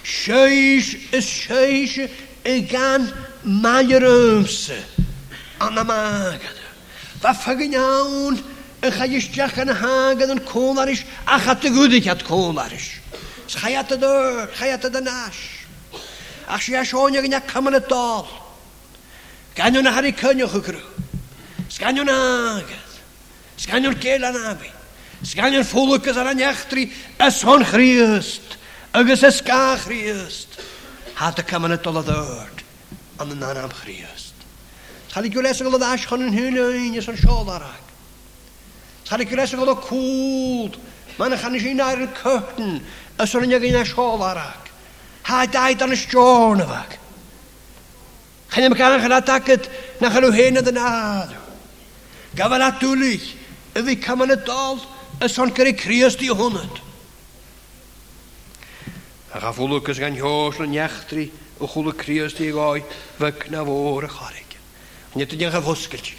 [0.06, 0.88] Šejš,
[1.30, 1.92] šejš,
[2.44, 3.08] egan
[3.64, 4.76] maljerumse.
[5.58, 6.56] Anamagad.
[7.24, 8.34] je fagnjaun,
[8.82, 12.90] en ga je stjachen hagen en kolarisch, achat de gudikat kolarisch.
[13.54, 15.42] Schajat de deur, schajat de nasch.
[16.48, 18.28] Ach, ja, schoon je kamen het al.
[19.56, 20.80] Kan je naar haar kunje gekru.
[21.68, 22.80] Skan je nagen.
[23.56, 24.62] je aan
[25.22, 26.88] Sgan yn ffwlwg ys ar yn iachtri,
[27.22, 28.56] ys hon chriast,
[28.98, 30.56] agos ys ga chriast.
[31.20, 32.62] Had y cam yn y dol o ddod,
[33.22, 34.34] an y nan am chriast.
[35.12, 37.92] Sgan i gwles yn golodd as hon yn hyn ein ys o'n siol arag.
[39.06, 40.78] Sgan i gwles yn golodd cwld,
[41.20, 42.72] mae'n chan i sy'n ar yn cyrtyn,
[43.22, 44.72] ys o'n ynig ein siol arag.
[45.28, 46.98] Ha daid an y stion yfag.
[48.52, 49.70] Chyn i'n cael yn chan atagyd,
[50.02, 51.38] na chan nhw hyn yn adw.
[52.34, 53.36] Gafan atwlich,
[53.76, 54.82] ydy cam yn y dol,
[55.24, 56.64] is an gyda Cris di hwnnw.
[59.32, 61.28] A ga fwlwg ys gan hios yn iachdri
[61.62, 62.82] o chwlw Cris di goi
[63.20, 64.40] fyc na fôr y
[65.12, 66.14] A Nid ydyn ni'n gael ti.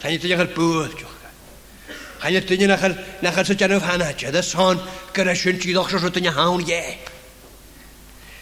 [0.00, 1.04] A nid ydyn ni'n bwyd ti.
[2.24, 4.24] A nid ydyn ni'n gael na gael sy'n janwf hana ti.
[4.30, 4.80] Ydyn son
[5.12, 6.80] gyda sy'n ti ddoch sy'n ydyn ni'n hawn ie.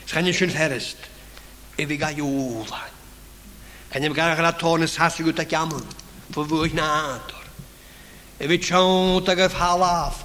[0.07, 1.09] Cha'n ydyn ni'n fferist.
[1.83, 2.71] If i gael yw'n.
[2.71, 5.83] Cha'n ydyn ni'n gael gael atôn yn sasig o da giamwn.
[6.31, 7.36] Fy fwy na ato
[8.39, 10.21] y fi chont ag halaf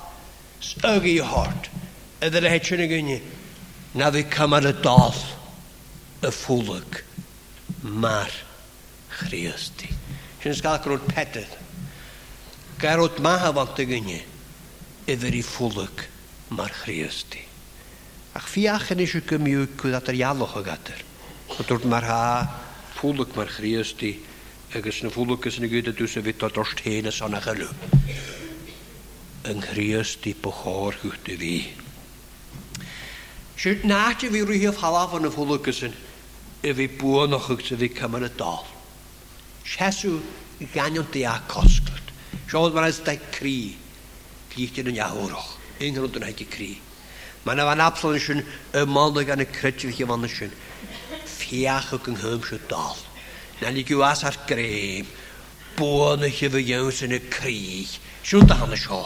[0.60, 1.70] stögi hart
[2.22, 3.22] edir hetchene gynni
[3.96, 5.16] na fi kamar y dal
[6.22, 7.00] y ffwlwg
[8.04, 8.32] mar
[9.22, 9.88] chriasti.
[10.42, 11.56] Sy'n sgal grwyd pedydd.
[12.82, 14.20] Garwyd maha fod y gynni
[15.12, 17.46] edir ffwlwg ffwlyg mar chriasti.
[18.38, 21.00] Ach fi ach yn eisiau gymryd cwyd yr ialwch o gadar.
[21.56, 22.22] Ond dwrd mar ha
[23.00, 24.14] ffwlyg mar chriasti
[24.76, 27.68] agus na fúlagus na gyda dús a drost a Yng bhítá dros téna sanna chaú.
[29.44, 31.66] An chríos tí po cháir chuta bhí.
[33.58, 34.72] Siúd náte bhí ruíomh
[35.84, 35.96] yn
[36.62, 38.64] y fi bwon o'ch buanachchut a bhí cymar a dal.
[39.66, 40.22] Seasú
[40.76, 42.14] ganion di a cosglwt.
[42.54, 43.20] ma'n cosglut.
[43.32, 43.76] cri.
[44.56, 44.96] Gyd yn y líte o'ch.
[44.96, 45.58] jaúrach.
[45.80, 46.78] Inhron an heici cri.
[47.44, 50.52] Mae yna fan absolution y mond gan y crytif chi fan yn sin.
[51.26, 52.96] Fiach o gynghym sy'n dal
[53.62, 55.06] na ni gyw as ar greb,
[55.78, 57.92] bwon eich efo iawn sy'n y creig.
[58.26, 59.04] siwn da hana sio.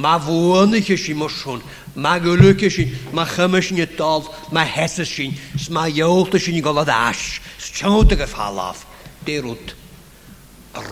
[0.00, 1.60] Ma fwon eich eich mo siwn,
[2.04, 4.24] ma gylwg eich eich, ma chymys ni dol,
[4.56, 8.84] ma hes eich eich, ma iawlt eich eich golod as, schawn da gyffalaf,
[9.28, 9.74] derwt,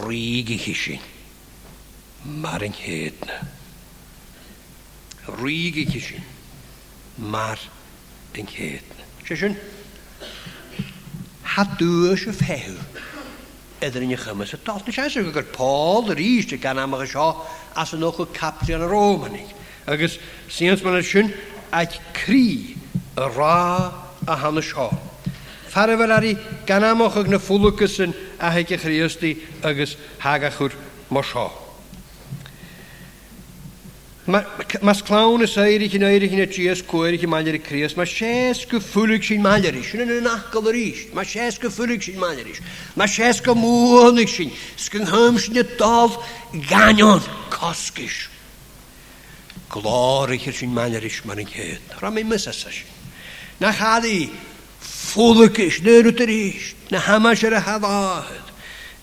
[0.07, 1.01] rig eich eich
[2.23, 3.41] mar yng nghyd na.
[5.43, 6.23] Rig i cysyn,
[7.19, 7.59] mar
[8.39, 9.07] yng nghyd na.
[9.27, 9.57] Sesiwn?
[11.55, 12.77] hadwys y ffew.
[13.83, 14.87] Edyn ni'n chymys y dot.
[14.87, 17.27] Nes eisiau gyda'r Paul, yr is, y gan am ag sio,
[17.79, 19.53] as yn ochr capri yn y Rôm yn eich.
[19.91, 20.15] Agos,
[20.55, 21.33] sy'n ysmyn sy'n,
[21.75, 22.45] aeth cri
[22.77, 23.91] y rha
[24.25, 24.89] a han y sio.
[25.73, 26.33] Fara fel ari,
[26.69, 28.87] gan am ochr na ffwlwgys yn a heg eich
[29.63, 30.79] agos hag achwr
[31.13, 31.51] mo sio.
[34.27, 34.47] Mas
[35.01, 37.97] i chi'n eir i chi'n eich y tries i chi'n maler i cries.
[37.99, 39.95] Mae sies gyffwlyg sy'n maler ish.
[39.99, 41.01] Yn yn achgol yr eich.
[41.17, 42.61] Mae sies gyffwlyg sy'n maler ish.
[43.01, 44.53] Mae sies gymwnig sy'n.
[44.79, 46.21] Sgynghym sy'n y dof
[46.71, 47.23] ganion
[49.73, 51.91] Glor ich sy'n maler ish mae'n hyd.
[51.99, 52.83] Rhaid mi mys asas.
[53.59, 54.29] Na chadi.
[54.85, 55.81] Fwlyg ish.
[55.83, 56.71] Nyr ydyr eich.
[56.95, 58.31] Na hamas ar y hafad.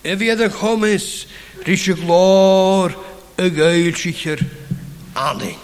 [0.00, 1.26] Efi edrych homes.
[1.66, 2.96] glor.
[3.36, 4.48] Y gael sy'n
[5.28, 5.54] alle.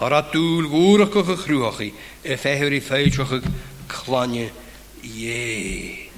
[0.00, 1.86] ar a dúil bhúraach go go chrúachí
[2.26, 2.80] i féhirí
[3.22, 3.44] o'ch
[3.88, 4.50] chláine
[5.00, 6.08] dhé.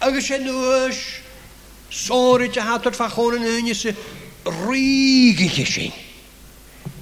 [0.00, 1.20] Agus sé nuis
[1.90, 3.90] sóirte hátar fachóna naine sa
[4.44, 5.48] ríige
[5.84, 5.92] yn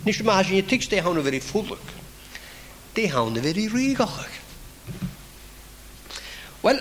[0.07, 1.90] Nís má rŵig i tics dé hána bhir í fúlaach.
[2.94, 4.35] Dé hána bhir í rígachaach.
[6.62, 6.78] Well,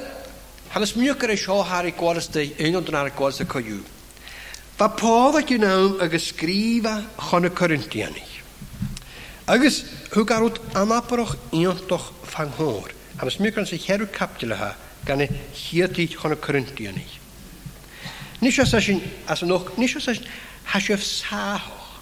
[0.74, 3.82] hamas mnucar é seo háí gháasta inon ar gháasta coú.
[4.78, 8.31] Fa pódach nawm ag ysgrifa chon chuna Corintianaí.
[9.52, 9.82] Agus
[10.14, 12.06] sy'n anáparach íontach
[12.38, 12.46] ha,
[13.20, 14.70] gan e sa cheú captilathe
[15.04, 17.04] ganna chiatíid chuna corinttíanaí.
[18.42, 20.24] Ní sin as an ní sin
[20.72, 22.00] heisih sáthach.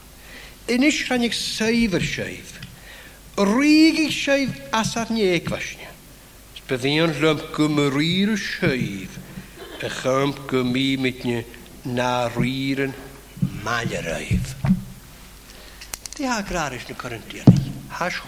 [0.68, 2.46] Inis rannig saohar séh,
[3.36, 5.78] Ríigh séh eich
[6.56, 9.08] Spe bhíon lem go ríir séh
[9.82, 11.44] a chum go mitnia
[11.84, 12.30] na ná
[12.78, 12.94] yn
[13.66, 14.89] maiile raibh.
[16.20, 17.48] Dy ha graris na Corinthians.
[17.90, 18.28] Hasho.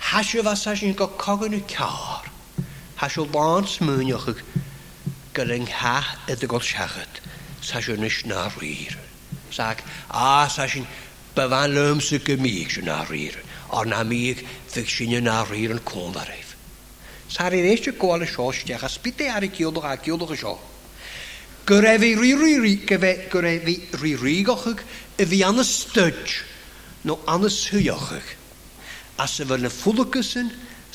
[0.00, 2.22] Hasho was as yn go cogan y car.
[2.96, 4.40] Hasho bant smwynioch ag
[5.36, 5.98] gyling ha
[6.32, 7.20] ydy gol siachad.
[7.60, 8.96] Sasho nish na rir.
[9.52, 10.80] Sag, a sasho
[11.36, 13.36] byfan lym sy'n gymig sy na rir.
[13.76, 14.40] Or na mig
[14.72, 16.56] fyg sy na rir yn cwn ddarif.
[17.28, 20.40] Sari reis ti gwael y sio stiach a spite ar y giolwch a giolwch y
[20.40, 20.56] sio.
[21.70, 24.80] Gyref i riri, gyref i riri gochwg
[25.20, 26.32] y fi an y stydj,
[27.04, 28.28] no an y swyiochach.
[29.20, 30.46] A sef yn y ffwlwgysyn,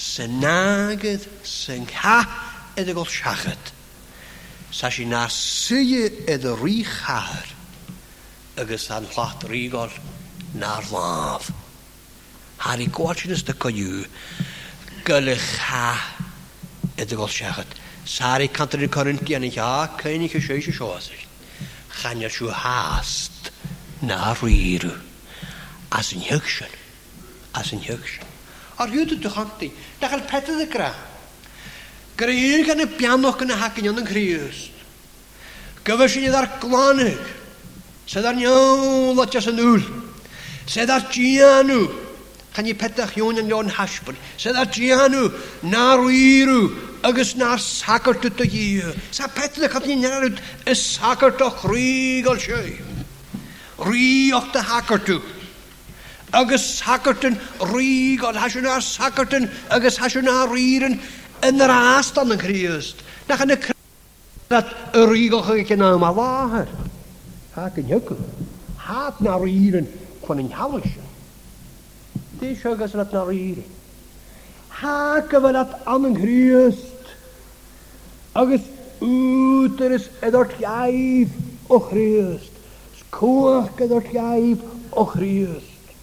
[0.02, 2.18] sy'n nagydd, sy'n ha,
[2.74, 3.70] edrych o'r siachyd.
[4.74, 7.52] Sa si na swy edrych rhi char,
[8.60, 9.06] agos an
[9.46, 9.94] rhi gol
[10.58, 11.52] na'r laf.
[12.66, 14.08] Har i gwaith yn ystod coiw,
[15.06, 15.92] gylych ha
[16.98, 17.78] edrych o'r siachyd.
[18.10, 19.70] Sa'r i cantor i Corinthian i ha,
[20.02, 21.28] cyn i chi eisiau siwasig.
[22.02, 23.35] Chanio siw hast
[24.06, 24.94] na rýru.
[25.92, 26.72] As yn hygsyn.
[27.54, 28.24] As yn hygsyn.
[28.78, 29.44] Ar hwyd yn da
[30.02, 30.92] Dachal pethau dy gra.
[32.18, 34.72] Gryr gan y bianoch yn y hagyn yn Christ.
[35.88, 37.20] Gyfys sy'n ddar glanig.
[38.10, 39.86] Sedd ar niol niawn jas yn ŵl.
[40.68, 41.86] Sedd ar gianw.
[42.56, 44.18] Chan i petach yw'n yn yw'n hasbyn.
[44.40, 45.30] Sedd ar gianw.
[45.70, 46.72] Na rýru
[47.06, 48.92] agus nar sagart dy hir.
[49.12, 52.95] Sa petle kat ni nærud y sagart og rygol sjøy.
[53.80, 55.20] Rijocht de hakker toe.
[56.30, 61.00] Agus hakkerten, rij, god hasjonaar hakkerten, agus hasjonaar rieren,
[61.40, 63.02] en er aast aan de kriest.
[63.28, 66.68] Nog een kriest dat rijocht ik in een nou malaar.
[67.52, 68.18] Hak een jukken,
[68.76, 69.88] haat naar rieren,
[70.26, 71.04] van een halusje.
[72.40, 73.66] Tis agus dat naar rieren.
[74.68, 76.94] Haken we dat aan de kriest.
[78.32, 78.62] Agus
[79.02, 81.28] uter is edort jijf,
[81.68, 82.54] o kriest.
[83.16, 84.64] Cwach gyda'r gaib
[85.00, 85.94] o Christ.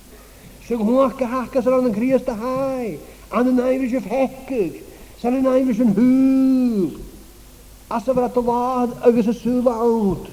[0.64, 2.94] Sy'n mwach gyhacas ar yn Christ a hai.
[3.32, 4.78] An yn airish of hecig.
[5.20, 6.94] Sa'n yn airish yn hwb.
[7.92, 10.30] A sa'n fyrra y ygys y sŵf awd.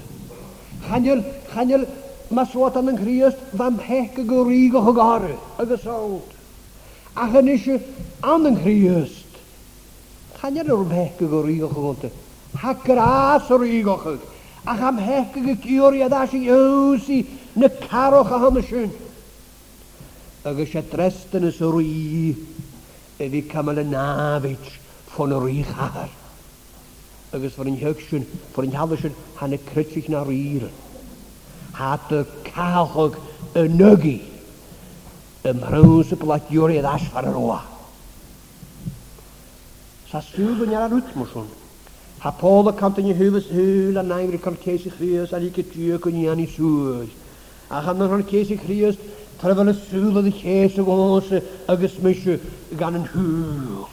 [0.88, 1.20] Chanyl,
[1.52, 1.84] chanyl,
[2.32, 5.36] mae swat an yn Chryst fan hecig o rig o chygaru.
[5.60, 6.32] ygys awd.
[7.20, 9.40] A chan eisiau an yn Chryst.
[10.40, 12.16] Chanyl o'r hecig o rig o chygaru.
[12.64, 17.68] Ha gras o rig o chygaru a ham hehke gecuri a da si eusi na
[17.68, 18.92] caroch a ham y sy'n.
[20.46, 22.34] Agus a dresden ys o'r i,
[23.24, 24.70] iddi camal y nafyd
[25.12, 26.10] ffon o'r i char.
[27.36, 30.68] Agus fyr yn hyg sy'n, fyr yn sy'n, han y crytig na'r ir.
[31.78, 33.18] Hat y cachog
[33.56, 34.18] y nygu,
[35.50, 37.62] ym rhwys y blatiwri a ddas far yr oa.
[40.10, 41.48] Sa sŵl yn iar ar wytmwyswn.
[42.20, 46.00] Ha Paul a y je hwyl a naim nangre kan keesig rius en ikke tuur
[46.00, 47.06] kun je an i sŵr.
[47.72, 48.98] A gaan i chrius, keesig y
[49.40, 52.38] sŵl het zule de keesig onze agus misje
[52.78, 53.88] gan yn hwyl.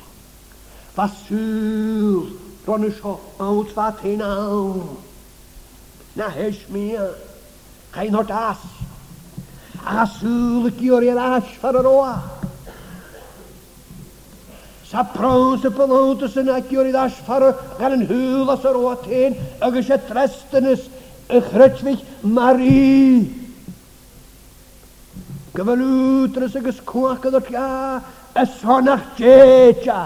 [0.95, 2.27] Fa sŵl,
[2.67, 4.83] dan y sio, awt fa tein awn.
[6.17, 6.27] Na
[6.73, 7.07] mi a,
[7.95, 8.59] chai'n hort as.
[9.87, 12.15] A zule kior je as van yr oa.
[14.87, 17.43] Sa prawn sy pylwdus yn agiwr i ddasfar
[17.81, 19.35] gan yn hwyl as yr oatyn
[19.67, 20.85] agos y trestynus
[21.35, 23.25] y chrytfych Mari.
[25.57, 25.83] Gyfan
[26.29, 27.67] wdrys agos cwach ydw'r ga
[28.31, 29.99] y sonach jeja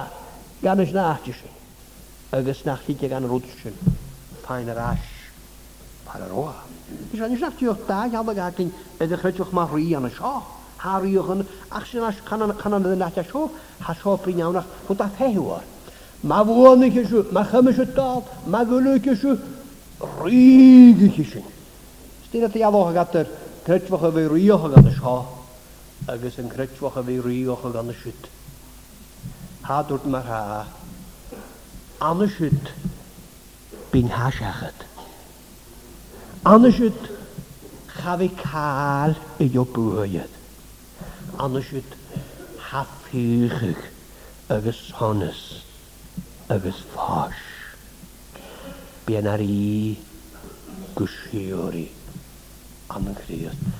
[0.64, 1.44] gan ys na atys.
[2.40, 3.76] Agos na chdi gan rwdsyn.
[4.48, 5.10] Pain yr as.
[6.08, 6.56] Par yr oa.
[7.12, 10.14] Ys an ys na chdi o'ch da iawn ag agyn ydych chrytfych Mari an y
[10.16, 13.50] sioch hariohan achsina kanan kanan de natya sho
[13.82, 15.62] ha sho prinyawna huta fehiwar
[16.22, 19.30] ma vuonu kishu ma khamishu tal ma gulu kishu
[20.24, 21.44] rigi kishin
[22.26, 23.26] stira te yalo gatter
[23.66, 25.14] krechwacha ve riocha gan sho
[26.08, 28.28] agus en krechwacha ve riocha gan shut
[29.68, 30.42] ha dort mar ha
[32.00, 32.72] anashut
[33.92, 34.86] bin hashachat
[36.56, 37.00] anashut
[38.00, 39.12] Chafi cael
[39.44, 40.28] i o bwyd
[41.40, 41.94] anisiid
[42.70, 43.78] hafíigh
[44.54, 45.38] agus thonas
[46.56, 47.38] agus fáis.
[49.06, 49.96] Bíon ar í
[50.98, 51.86] goisiúí
[52.96, 53.70] an an chríost.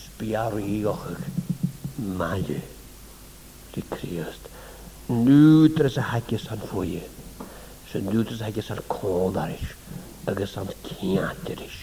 [0.00, 1.26] Sbiarí ochach
[2.20, 2.56] maile
[3.74, 4.48] di chríost.
[5.10, 7.44] Núdras a haigis an fwyau.
[7.92, 8.84] Sy'n núdras a haigis ar
[9.52, 9.70] eich.
[10.30, 11.76] agus an ciantaris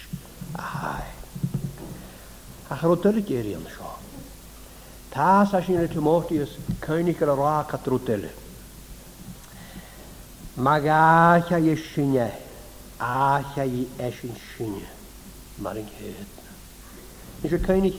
[0.55, 1.13] a haig.
[2.69, 3.86] A charwyd yr y yn sio.
[5.11, 6.49] Taas asin Timotheus,
[6.81, 8.29] König der Raka Trutel.
[10.57, 12.31] Magacha yeshinye,
[12.99, 14.87] acha yi eshin shinye.
[15.61, 16.37] Maring het.
[17.43, 17.93] Nis y König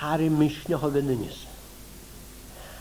[0.00, 1.42] Harry Mishnach o fynynis.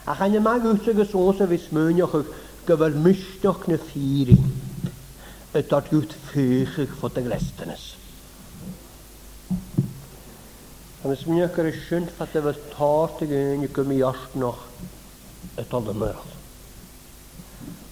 [0.06, 2.30] Ach a'n yma gwrthig ys os y fys mwynioch ych
[2.70, 4.46] gyfer Mishnach na ffyrin.
[5.58, 7.95] Y dod gwrth ffych ych fod y glestynys.
[11.06, 14.62] Agus ychydig gur sin fat a bheits táta ggéine go mí asnach
[15.56, 16.18] a tal mar.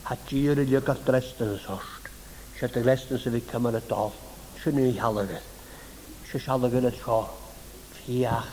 [0.04, 2.10] Tá tíir i legur drestan sost,
[2.58, 4.08] sé a lestan sa bhí cemara dá,
[4.64, 5.42] sinú í halaga.
[6.32, 7.20] Se sealagan a seo
[8.00, 8.50] fiach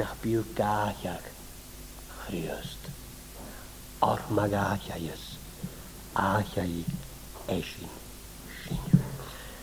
[0.00, 1.22] nach bíú gáhear
[2.26, 2.82] chríost.
[4.02, 5.28] Ar ma gáheas
[6.26, 6.82] áheaí
[7.46, 7.88] é sin
[8.64, 9.02] sin.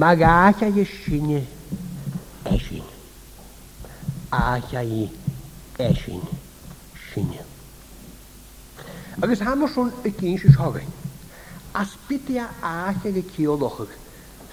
[0.00, 2.88] Mae acha i sy'n eisiau.
[4.38, 5.04] Acha i
[5.84, 6.40] eisiau
[7.04, 7.30] sy'n.
[9.22, 10.90] Agus ham o'r sôn y gyn sy'n hogain.
[11.78, 12.48] As byddi a
[12.90, 13.94] acha i ciolochog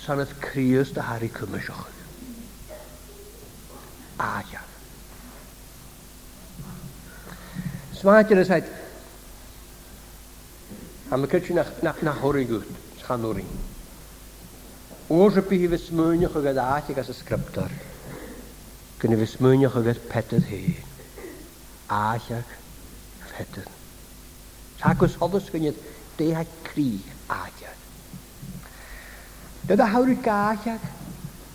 [0.05, 1.89] san oedd crios da harri cymysog.
[4.29, 4.64] Acha.
[8.05, 8.65] Zwartjeresheit
[11.09, 12.65] Am kutje nach nach nach horigut,
[13.07, 13.47] gaan horing.
[15.09, 17.69] Oze pi we smunje ge als een skriptor.
[18.97, 20.75] Kunnen we smunje ge gat heen, he.
[21.85, 22.41] Aatje
[23.37, 25.03] petter.
[25.09, 25.73] is alles kun je
[26.15, 27.65] de ha kri aatje.
[29.61, 30.75] Dat houde kaatje.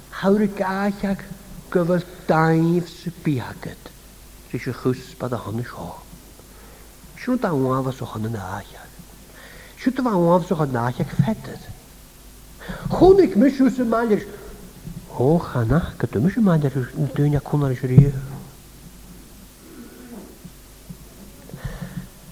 [0.08, 1.16] Houde kaatje.
[1.68, 3.76] Gewel taif spiaket.
[4.50, 6.08] Sich gus bij de handen schoon.
[7.24, 8.90] Siwt a waf os o'ch yn aachag.
[9.80, 11.66] Siwt a waf os o'ch yn aachag fetyd.
[12.94, 14.22] Chwn ik mis yw'r maler.
[15.20, 18.24] O, chana, gydw mis yw'r maler yn dyn a cwnar ysgrif rhyw.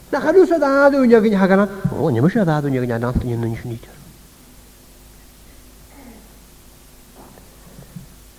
[0.08, 1.68] Na chadw sy'n adw yn yw'n haganan.
[1.92, 3.96] O, ni mis yw'n adw yn yw'n adw yn yw'n yw'n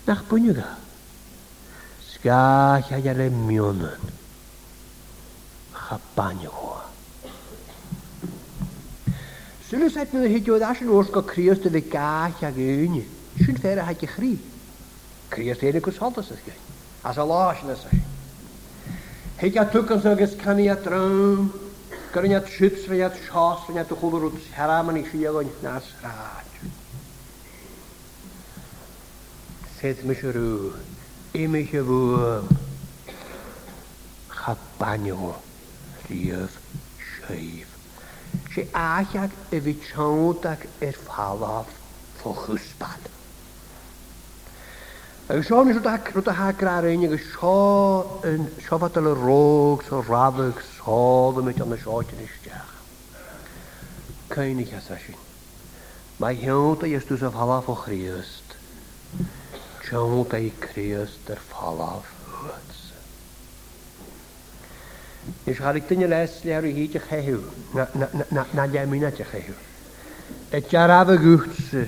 [0.09, 0.65] Nach bunyiga.
[2.15, 4.17] Ska chajar le mionan
[5.89, 6.83] хапанего.
[9.69, 13.01] Сүлэс атны хидиод ашин уурска криост ви гахя гүни.
[13.41, 14.37] Шүн фэра хаки хри.
[15.33, 16.53] Криост эли кус халтас эсгэ.
[17.03, 17.81] Аса лашнас.
[19.41, 21.51] Хидя тукас огес кания трам.
[22.13, 26.49] Кырнят шипс вят шас вят хулурут харамани шиягон нас рат.
[29.81, 30.73] Сет мишру.
[31.33, 32.43] Имишеву.
[34.27, 35.35] Хапанего.
[36.09, 36.35] stíh
[37.27, 37.61] séh.
[38.53, 41.65] sé áteach a bhí teach ar fáláh
[42.21, 43.09] fó chuúspad.
[45.29, 45.75] Agus seán is
[46.13, 51.77] ru a háráréine agus seo an sebat le róg sa rabah sáda mit an na
[51.77, 52.73] seáin isteach.
[54.29, 55.15] Caine a sin.
[56.19, 58.57] Mai heanta is a fálah ó chríist.
[59.89, 60.53] Teanta í
[61.29, 62.03] ar fáláh.
[65.45, 67.41] Nes harigtyn y les le ar y hyd eich hehiw,
[67.75, 69.57] na lemin at eich hehiw.
[70.55, 71.83] Et jaraf y gwyht e,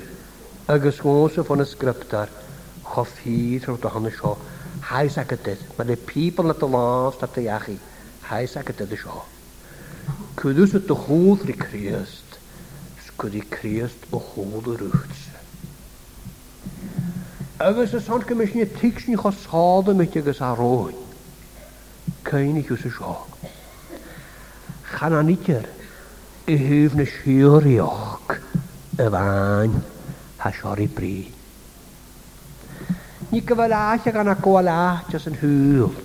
[0.69, 2.29] agos gos o ffôn y sgryptar
[2.91, 4.35] chof hyd rwy'n dochon y sio,
[4.91, 5.61] hais ac ydydd.
[5.79, 7.77] Mae'n y people at y las at y iachu,
[8.29, 9.23] hais ac ydydd y sio.
[10.41, 12.37] Cwdws y dychwyd rhi Crist,
[13.07, 15.15] sgwyd i Crist o chwdd yr wyht.
[17.61, 21.07] Agos y son gymysyn y tigsyn chos sod y mynd agos ar roed
[22.27, 23.37] cainig yw'r siog.
[24.91, 25.67] Chan anidio'r
[26.51, 28.33] i hyf na siwr i och
[28.99, 29.77] y fain
[30.41, 31.13] ha siori bri.
[33.31, 34.69] Ni gyfal all ag anna gwael
[35.13, 35.95] jys yn hwyl.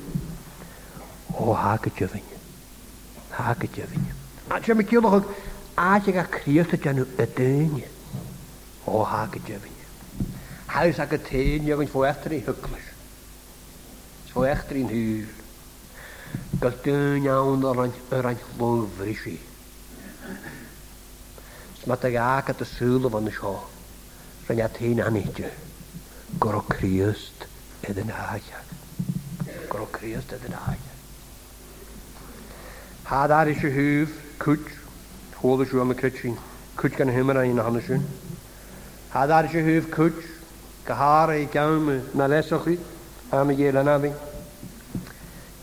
[1.36, 2.24] O, ha gydjyfyn.
[3.36, 4.06] Ha gydjyfyn.
[4.48, 5.32] A ti'n mynd gilwch ag
[5.86, 7.80] all ag a criwt y janw y dyn.
[8.88, 9.74] O, ha gydjyfyn.
[10.70, 12.86] Haws ag y tyn yw'n fwyachtar i hyglwys.
[14.30, 15.34] Fwyachtar i'n hwyl.
[16.60, 17.80] Galtun iawn yr
[18.30, 19.34] ein lwfrys i.
[21.86, 23.52] Mae dy ac at y sŵl o fan y sio.
[24.48, 25.50] Rhaid at hyn anidju.
[26.42, 27.46] Goro criast
[27.92, 28.48] edyn aach.
[29.70, 30.86] Goro criast edyn aach.
[33.12, 34.70] Had ar eisiau hyf, cwch,
[35.44, 36.34] hwyl eisiau am y cwtsin,
[36.80, 38.00] cwch gan hymra un ahonno eisiau.
[39.14, 40.24] Had ar eisiau hyf, cwt,
[40.88, 42.80] gahar ei gawn na lesochi
[43.30, 44.10] am y gael anafi.
[44.14, 44.32] Gwch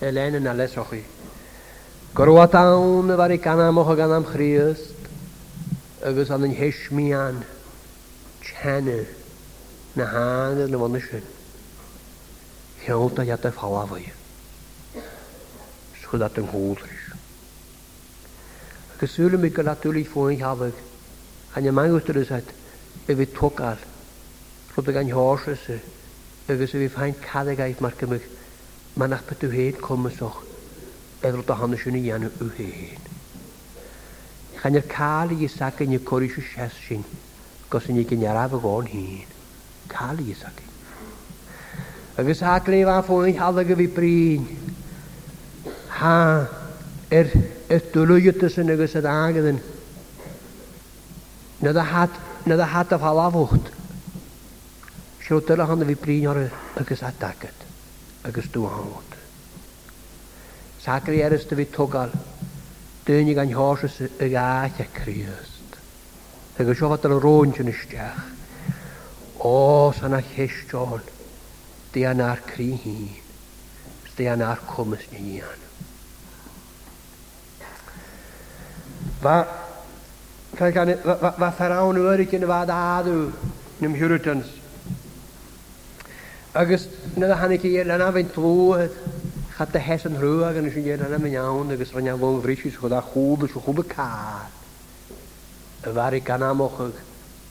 [0.04, 0.98] elen yn ales ochi.
[0.98, 1.04] rochi.
[2.16, 5.08] Gorwatawn y fari ganam o'ch o ganam chriast,
[6.06, 6.56] agos an yn
[6.92, 7.44] mi an,
[8.44, 9.04] chana,
[9.96, 11.24] na hang yn y fan ysyn.
[12.84, 14.04] Hiawnt a iad y ffala fwy.
[16.04, 17.08] Sgwyd at yng nghwlrys.
[18.98, 20.74] Agos yw'n mynd gyda dwi'n ffwyn hafag,
[21.56, 22.52] a ni mae'n gwrdd ys at,
[23.08, 23.80] y fi togal,
[24.76, 25.64] rwyd ag anhors ys,
[26.52, 28.30] agos y fi ffain cadegaeth mae'r gymryd
[29.02, 30.36] man ach beth yw hyd cwmysoch
[31.26, 33.00] eddol da hannes yn i anu yw hyn.
[34.60, 37.02] Chan yr cael i ysag yn y corisio sias sy'n
[37.74, 39.32] gos yn i gynnyaraf y gôn hyn.
[39.90, 40.62] Cael i ysag.
[42.22, 44.46] Agus ha glef a ffwyn halag y fi brin.
[45.98, 46.14] Ha,
[47.10, 47.34] er,
[47.74, 49.58] er dwlwytys yn agos ad agaddyn.
[51.66, 53.74] Nad a hat, nad a hat a falafwcht.
[55.26, 56.46] Siwt yr a hann y fi brin o'r
[56.86, 57.63] agos adagad
[58.26, 59.12] agus dúhát.
[60.80, 62.12] Sagri eris dy fi tugal,
[63.06, 65.70] dynig an hosys y gath a e Christ.
[66.60, 68.24] Agus sio fod yr rôn yn ysdiach.
[69.44, 71.02] O, sana chestion,
[71.92, 73.12] di an ar cri hyn,
[74.16, 75.68] di an ar cwmys ni an.
[79.24, 79.38] Fa,
[80.56, 84.62] fa, fa, fa, fa, fa, fa, fa, fa, fa, fa, fa, fa, fa, fa, fa,
[86.56, 86.88] Agus
[87.18, 88.78] na a hannig i lena fe'n tlw
[89.58, 92.20] cha dy hes yn rhyw ag yn eisiau i'r lena mewn iawn agos rhan iawn
[92.22, 94.52] fo'n frys ys chwyd a chwb ys chwb y car.
[95.82, 96.94] Y es gan am ochog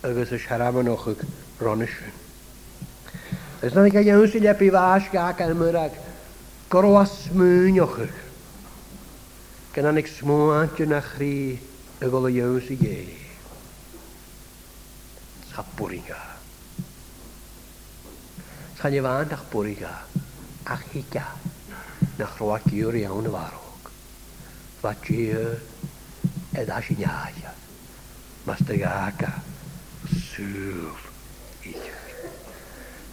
[0.06, 1.18] agos y siaram yn ochog
[1.66, 1.96] ron ys.
[3.66, 5.98] Ys na ni gael lepi fas gac yn mynd ag
[6.70, 8.12] gorwas mwyn ochog.
[9.74, 10.94] Gan anig smwant yn
[18.82, 19.92] Chan i fan a'ch bwri ga,
[20.74, 21.22] a'ch higa,
[22.18, 23.84] na chroa gyr iawn y farwg.
[24.80, 25.52] Fa gyr
[26.62, 27.52] edda si niaia,
[28.48, 29.30] mas dy gaga,
[30.24, 31.06] sŵf,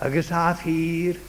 [0.09, 1.21] Agus a thyr.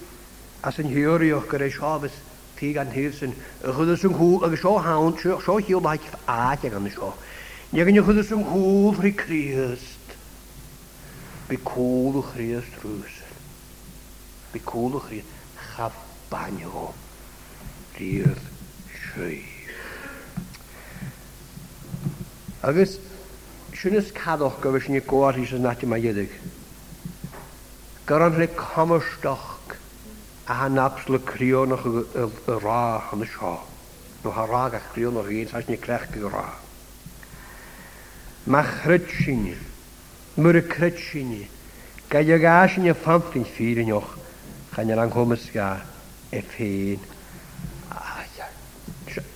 [0.65, 2.17] as yn hiwrio eisho siofys,
[2.57, 6.81] ffyr gan hyrsin, y chydus yn hw, agus sio hawn, sio hiw baich aach ag
[6.81, 7.13] anna sio.
[7.75, 8.65] Niag yn y chydus yn hw,
[8.97, 10.19] fri Christ,
[11.49, 13.20] bi cwl o Christ rwys
[14.53, 15.23] bicúlach rí
[15.57, 15.95] chaf
[16.31, 16.93] bainehó
[17.99, 18.43] riamh
[18.91, 19.45] sé.
[22.63, 22.97] Agus
[23.79, 26.29] sinnas cadch go bheits ní gáirí san natí mai dhéidir.
[28.07, 29.77] Gar an le commarsteach
[30.47, 33.57] a ha naps le críonnach a rá an seo,
[34.25, 36.49] nó ha rá a chríon a réon ní crech go rá.
[38.47, 39.55] Ma chrid sinne,
[40.37, 41.45] yw a crid sinne,
[42.11, 42.95] gaide gáisiine
[44.71, 45.81] kanyalan komiska
[46.33, 46.99] efin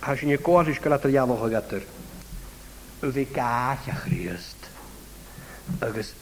[0.01, 1.81] has je koortis kan er jalo gegatter
[3.13, 4.69] vi kaatje christ
[5.81, 6.13] agus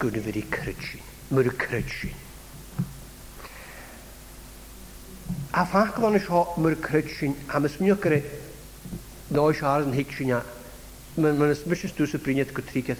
[0.00, 2.14] kunnen we die krutsi mur krutsi
[5.52, 8.22] a fach van is mur krutsi am is mjukere
[9.30, 10.40] nois haar en hiksina
[11.14, 12.98] men men is misjes tussen prinjet kutriket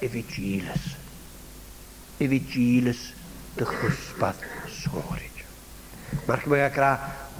[0.00, 0.90] evigilis
[2.20, 3.12] evigilis
[3.56, 4.36] de chuspat
[4.84, 5.42] sgwrwyd.
[6.28, 6.90] Mae'r gymau gra,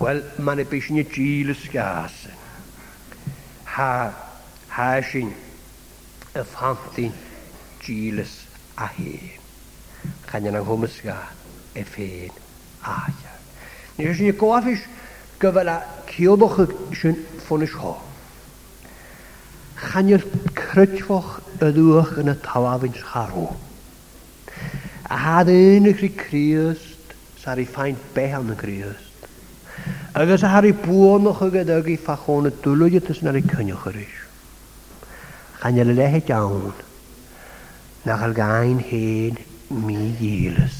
[0.02, 2.40] wel, mae'n e bysyn i gil y ysgasyn.
[3.74, 3.90] Ha,
[4.76, 7.12] ha sy'n y ffantyn
[7.84, 8.36] gilys
[8.80, 9.32] a hen.
[10.28, 11.16] Chan yna'n hwmysga
[11.78, 12.36] e ffein
[12.86, 13.34] a ia.
[13.98, 14.86] Nid ysyn i gof gofis
[15.42, 15.76] gyfer a
[16.10, 17.94] ciodwch sy'n ffwn ys ho.
[19.84, 20.14] Chan
[20.60, 23.50] crytfoch y ddwch yn y tawaf yn scharw.
[25.12, 26.90] A hadd un ych chi crios
[27.44, 29.26] sa i ffaint behan y grist.
[30.16, 33.42] Agus a har i bwon o'ch ag ag i ffachon y dwlwyd ydys na'r i
[33.50, 34.14] cynnwch yr eich.
[35.60, 36.72] Chan yr lehet iawn,
[38.06, 39.36] na chael gain hen
[39.84, 40.78] mi gilys,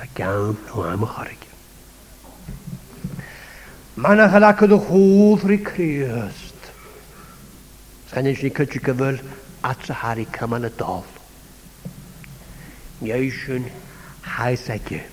[0.00, 1.44] a gawn nhw am y chorig.
[4.00, 6.68] Mae'n achal ac oedd y hwfr i Crist.
[8.06, 9.18] Sgan eisiau cydru gyfyl
[9.68, 11.02] at y har cymal y dol.
[13.04, 13.66] Mi eisiau'n
[14.38, 15.04] haes egyn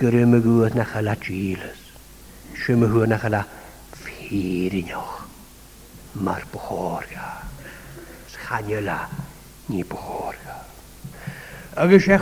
[0.00, 1.80] gyrwym y gwyth na chala gilys.
[2.62, 3.40] Siwm y hwyr na chala
[4.00, 5.16] ffyrinioch.
[6.24, 7.26] Mar bwchor ga.
[8.32, 8.96] Sganiola
[9.68, 10.54] ni bwchor ga.
[11.84, 12.16] Agus e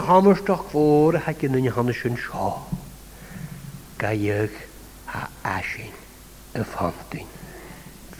[0.47, 2.51] doch fôr ha gyn yn hannes yn sio.
[4.01, 4.59] Ga yg
[5.15, 5.95] ha asin
[6.59, 7.31] y ffantin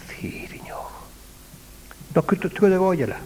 [0.07, 0.95] ffyrinioch.
[2.15, 3.19] Nog gyda twy'n efo'i yla.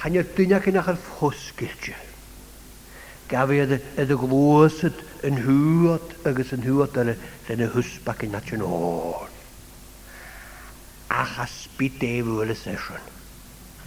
[0.00, 2.00] Chanio'r dyniach yn achal ffosgiltio
[3.34, 3.72] gafodd
[4.02, 7.08] ydy glwysyd yn hwyod agos yn hwyod ar
[7.54, 9.40] y hwsbac yn natio'n hôn.
[11.22, 13.08] Achas byd defwyl y sesiwn,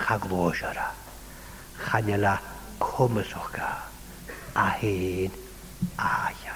[0.02, 0.90] cha glwys ara,
[2.84, 3.72] cwmys o'ch ga,
[4.62, 5.34] a hyn
[5.98, 6.56] a aia.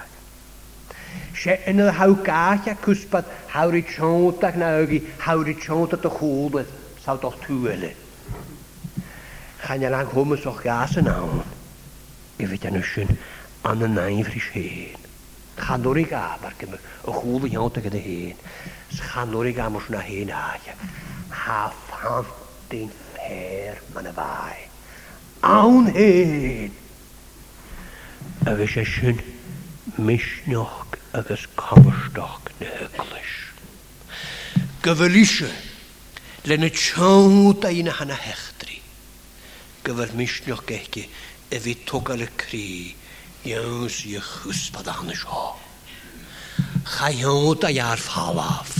[1.41, 6.03] Se yn y haw gach a cwsbad hawr i tiontach na ygi, hawr i tiontach
[6.05, 6.75] dy chwlbydd,
[7.05, 8.05] sawd o'ch tŵ elyn.
[9.63, 11.41] Chanela o'ch gas yn awn
[12.41, 13.09] i gyfyd yn ysyn
[13.69, 15.03] an y naif rhys sien.
[15.61, 18.39] Chanwr i gaf ar gymryd, y chwl yn iawn gyda hyn.
[18.97, 20.73] Chanwr i gaf yn a hyn aia.
[21.43, 24.57] Ha ffant i'n fer ma'n y fai.
[25.45, 26.73] Awn hyn!
[28.49, 29.21] Agus ysyn
[30.01, 33.33] misnioch agus commerstoch na hyglis.
[34.81, 35.49] Gyfylysio
[36.49, 38.79] le na tiawd a un a hana hechdri.
[39.85, 41.05] Gyfyl misnioch eich
[41.51, 42.95] a bhí tuga le crí
[43.45, 45.47] neos i chuspad anna seo.
[46.87, 48.77] Cha heod a iar fhalaf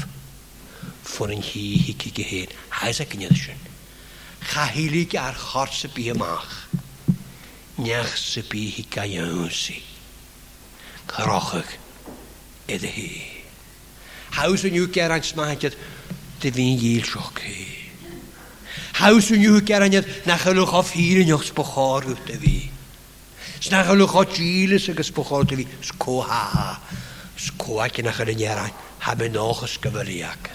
[1.12, 3.60] fôn yn hi hi ci gi hyn hais ac yn ydysyn.
[4.52, 6.54] Cha hili gi ar chort sy bi ymach
[7.82, 9.82] neach sy bi hi ga iawn si.
[11.12, 11.76] Carochag
[12.72, 13.12] iddi hi.
[14.40, 15.76] Haws yn yw geraint smahagyd
[16.40, 17.81] dy fi'n gil sioc hi.
[19.00, 22.56] Haws yn yw geranydd na chylwch o ffyr yn yw'ch sbochor yw e dy fi.
[23.64, 25.78] Sna chylwch o gilys ag ysbochor dy e fi.
[25.92, 26.70] sgw ha ha.
[27.42, 28.76] Sgo ac yn achar yn ierain.
[29.06, 30.50] Ha mynd o'ch ysgyfyriag.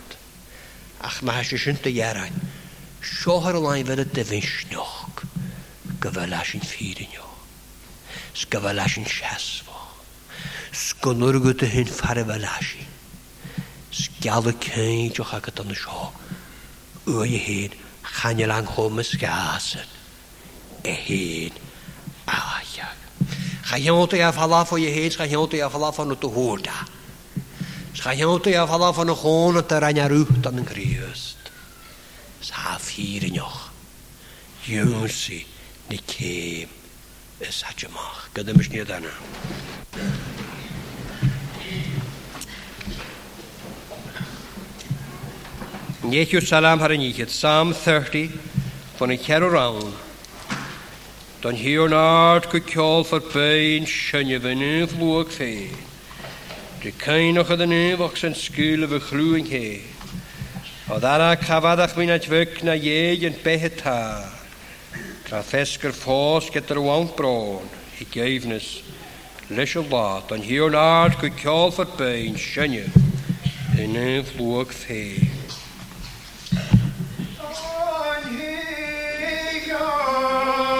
[1.06, 2.36] Ach mae hasio sy'n dy ierain.
[3.06, 5.24] Siohar lai fydd y dyfyn snoch.
[6.04, 7.26] Gyfala sy'n ffyr yn yw.
[8.36, 9.72] Sgyfala sy'n siasfo.
[10.76, 12.92] Sgwnnwr gyda hyn ffarifala sy'n.
[13.96, 16.10] Sgyal y cyn joch ag yn y sio.
[17.08, 17.80] Wy hyn.
[18.16, 19.84] Ga je lang nou komen schaatsen.
[20.82, 21.52] En heen.
[22.24, 22.88] Ah ja.
[23.62, 26.22] Ga je moet je vanaf voor je heen, ga je moet je vanaf van het
[26.22, 26.72] hoorda.
[27.92, 31.36] Ga je moet je vanaf van een gewone terrein rug dan een kruist.
[32.40, 33.70] Schaaf hier nog.
[34.60, 35.30] Jongens,
[35.86, 36.68] die keem.
[37.38, 38.28] Is dat je mag.
[38.32, 39.08] Kan je misschien daarna.
[46.06, 48.30] Neithiw salam har nichid, sam 30,
[49.00, 49.88] von ich cer around.
[51.42, 54.60] Don hier nard gwy ciol ffyr bein sianio fy wenn
[55.00, 55.74] lwag flug
[56.84, 59.64] Dy cain o'ch ydyn nyf o'ch sy'n sgwyl o fy chlw he.
[60.94, 67.66] O ddara cafadach mi'n adfyg na ieg yn Tra fesker ffos gyda'r wang bron,
[67.98, 68.84] He geifnus,
[69.50, 72.86] leis va don hiwr nard gwy ciol for pain sianio
[73.74, 75.34] fy in flug fe.
[79.78, 80.75] Oh.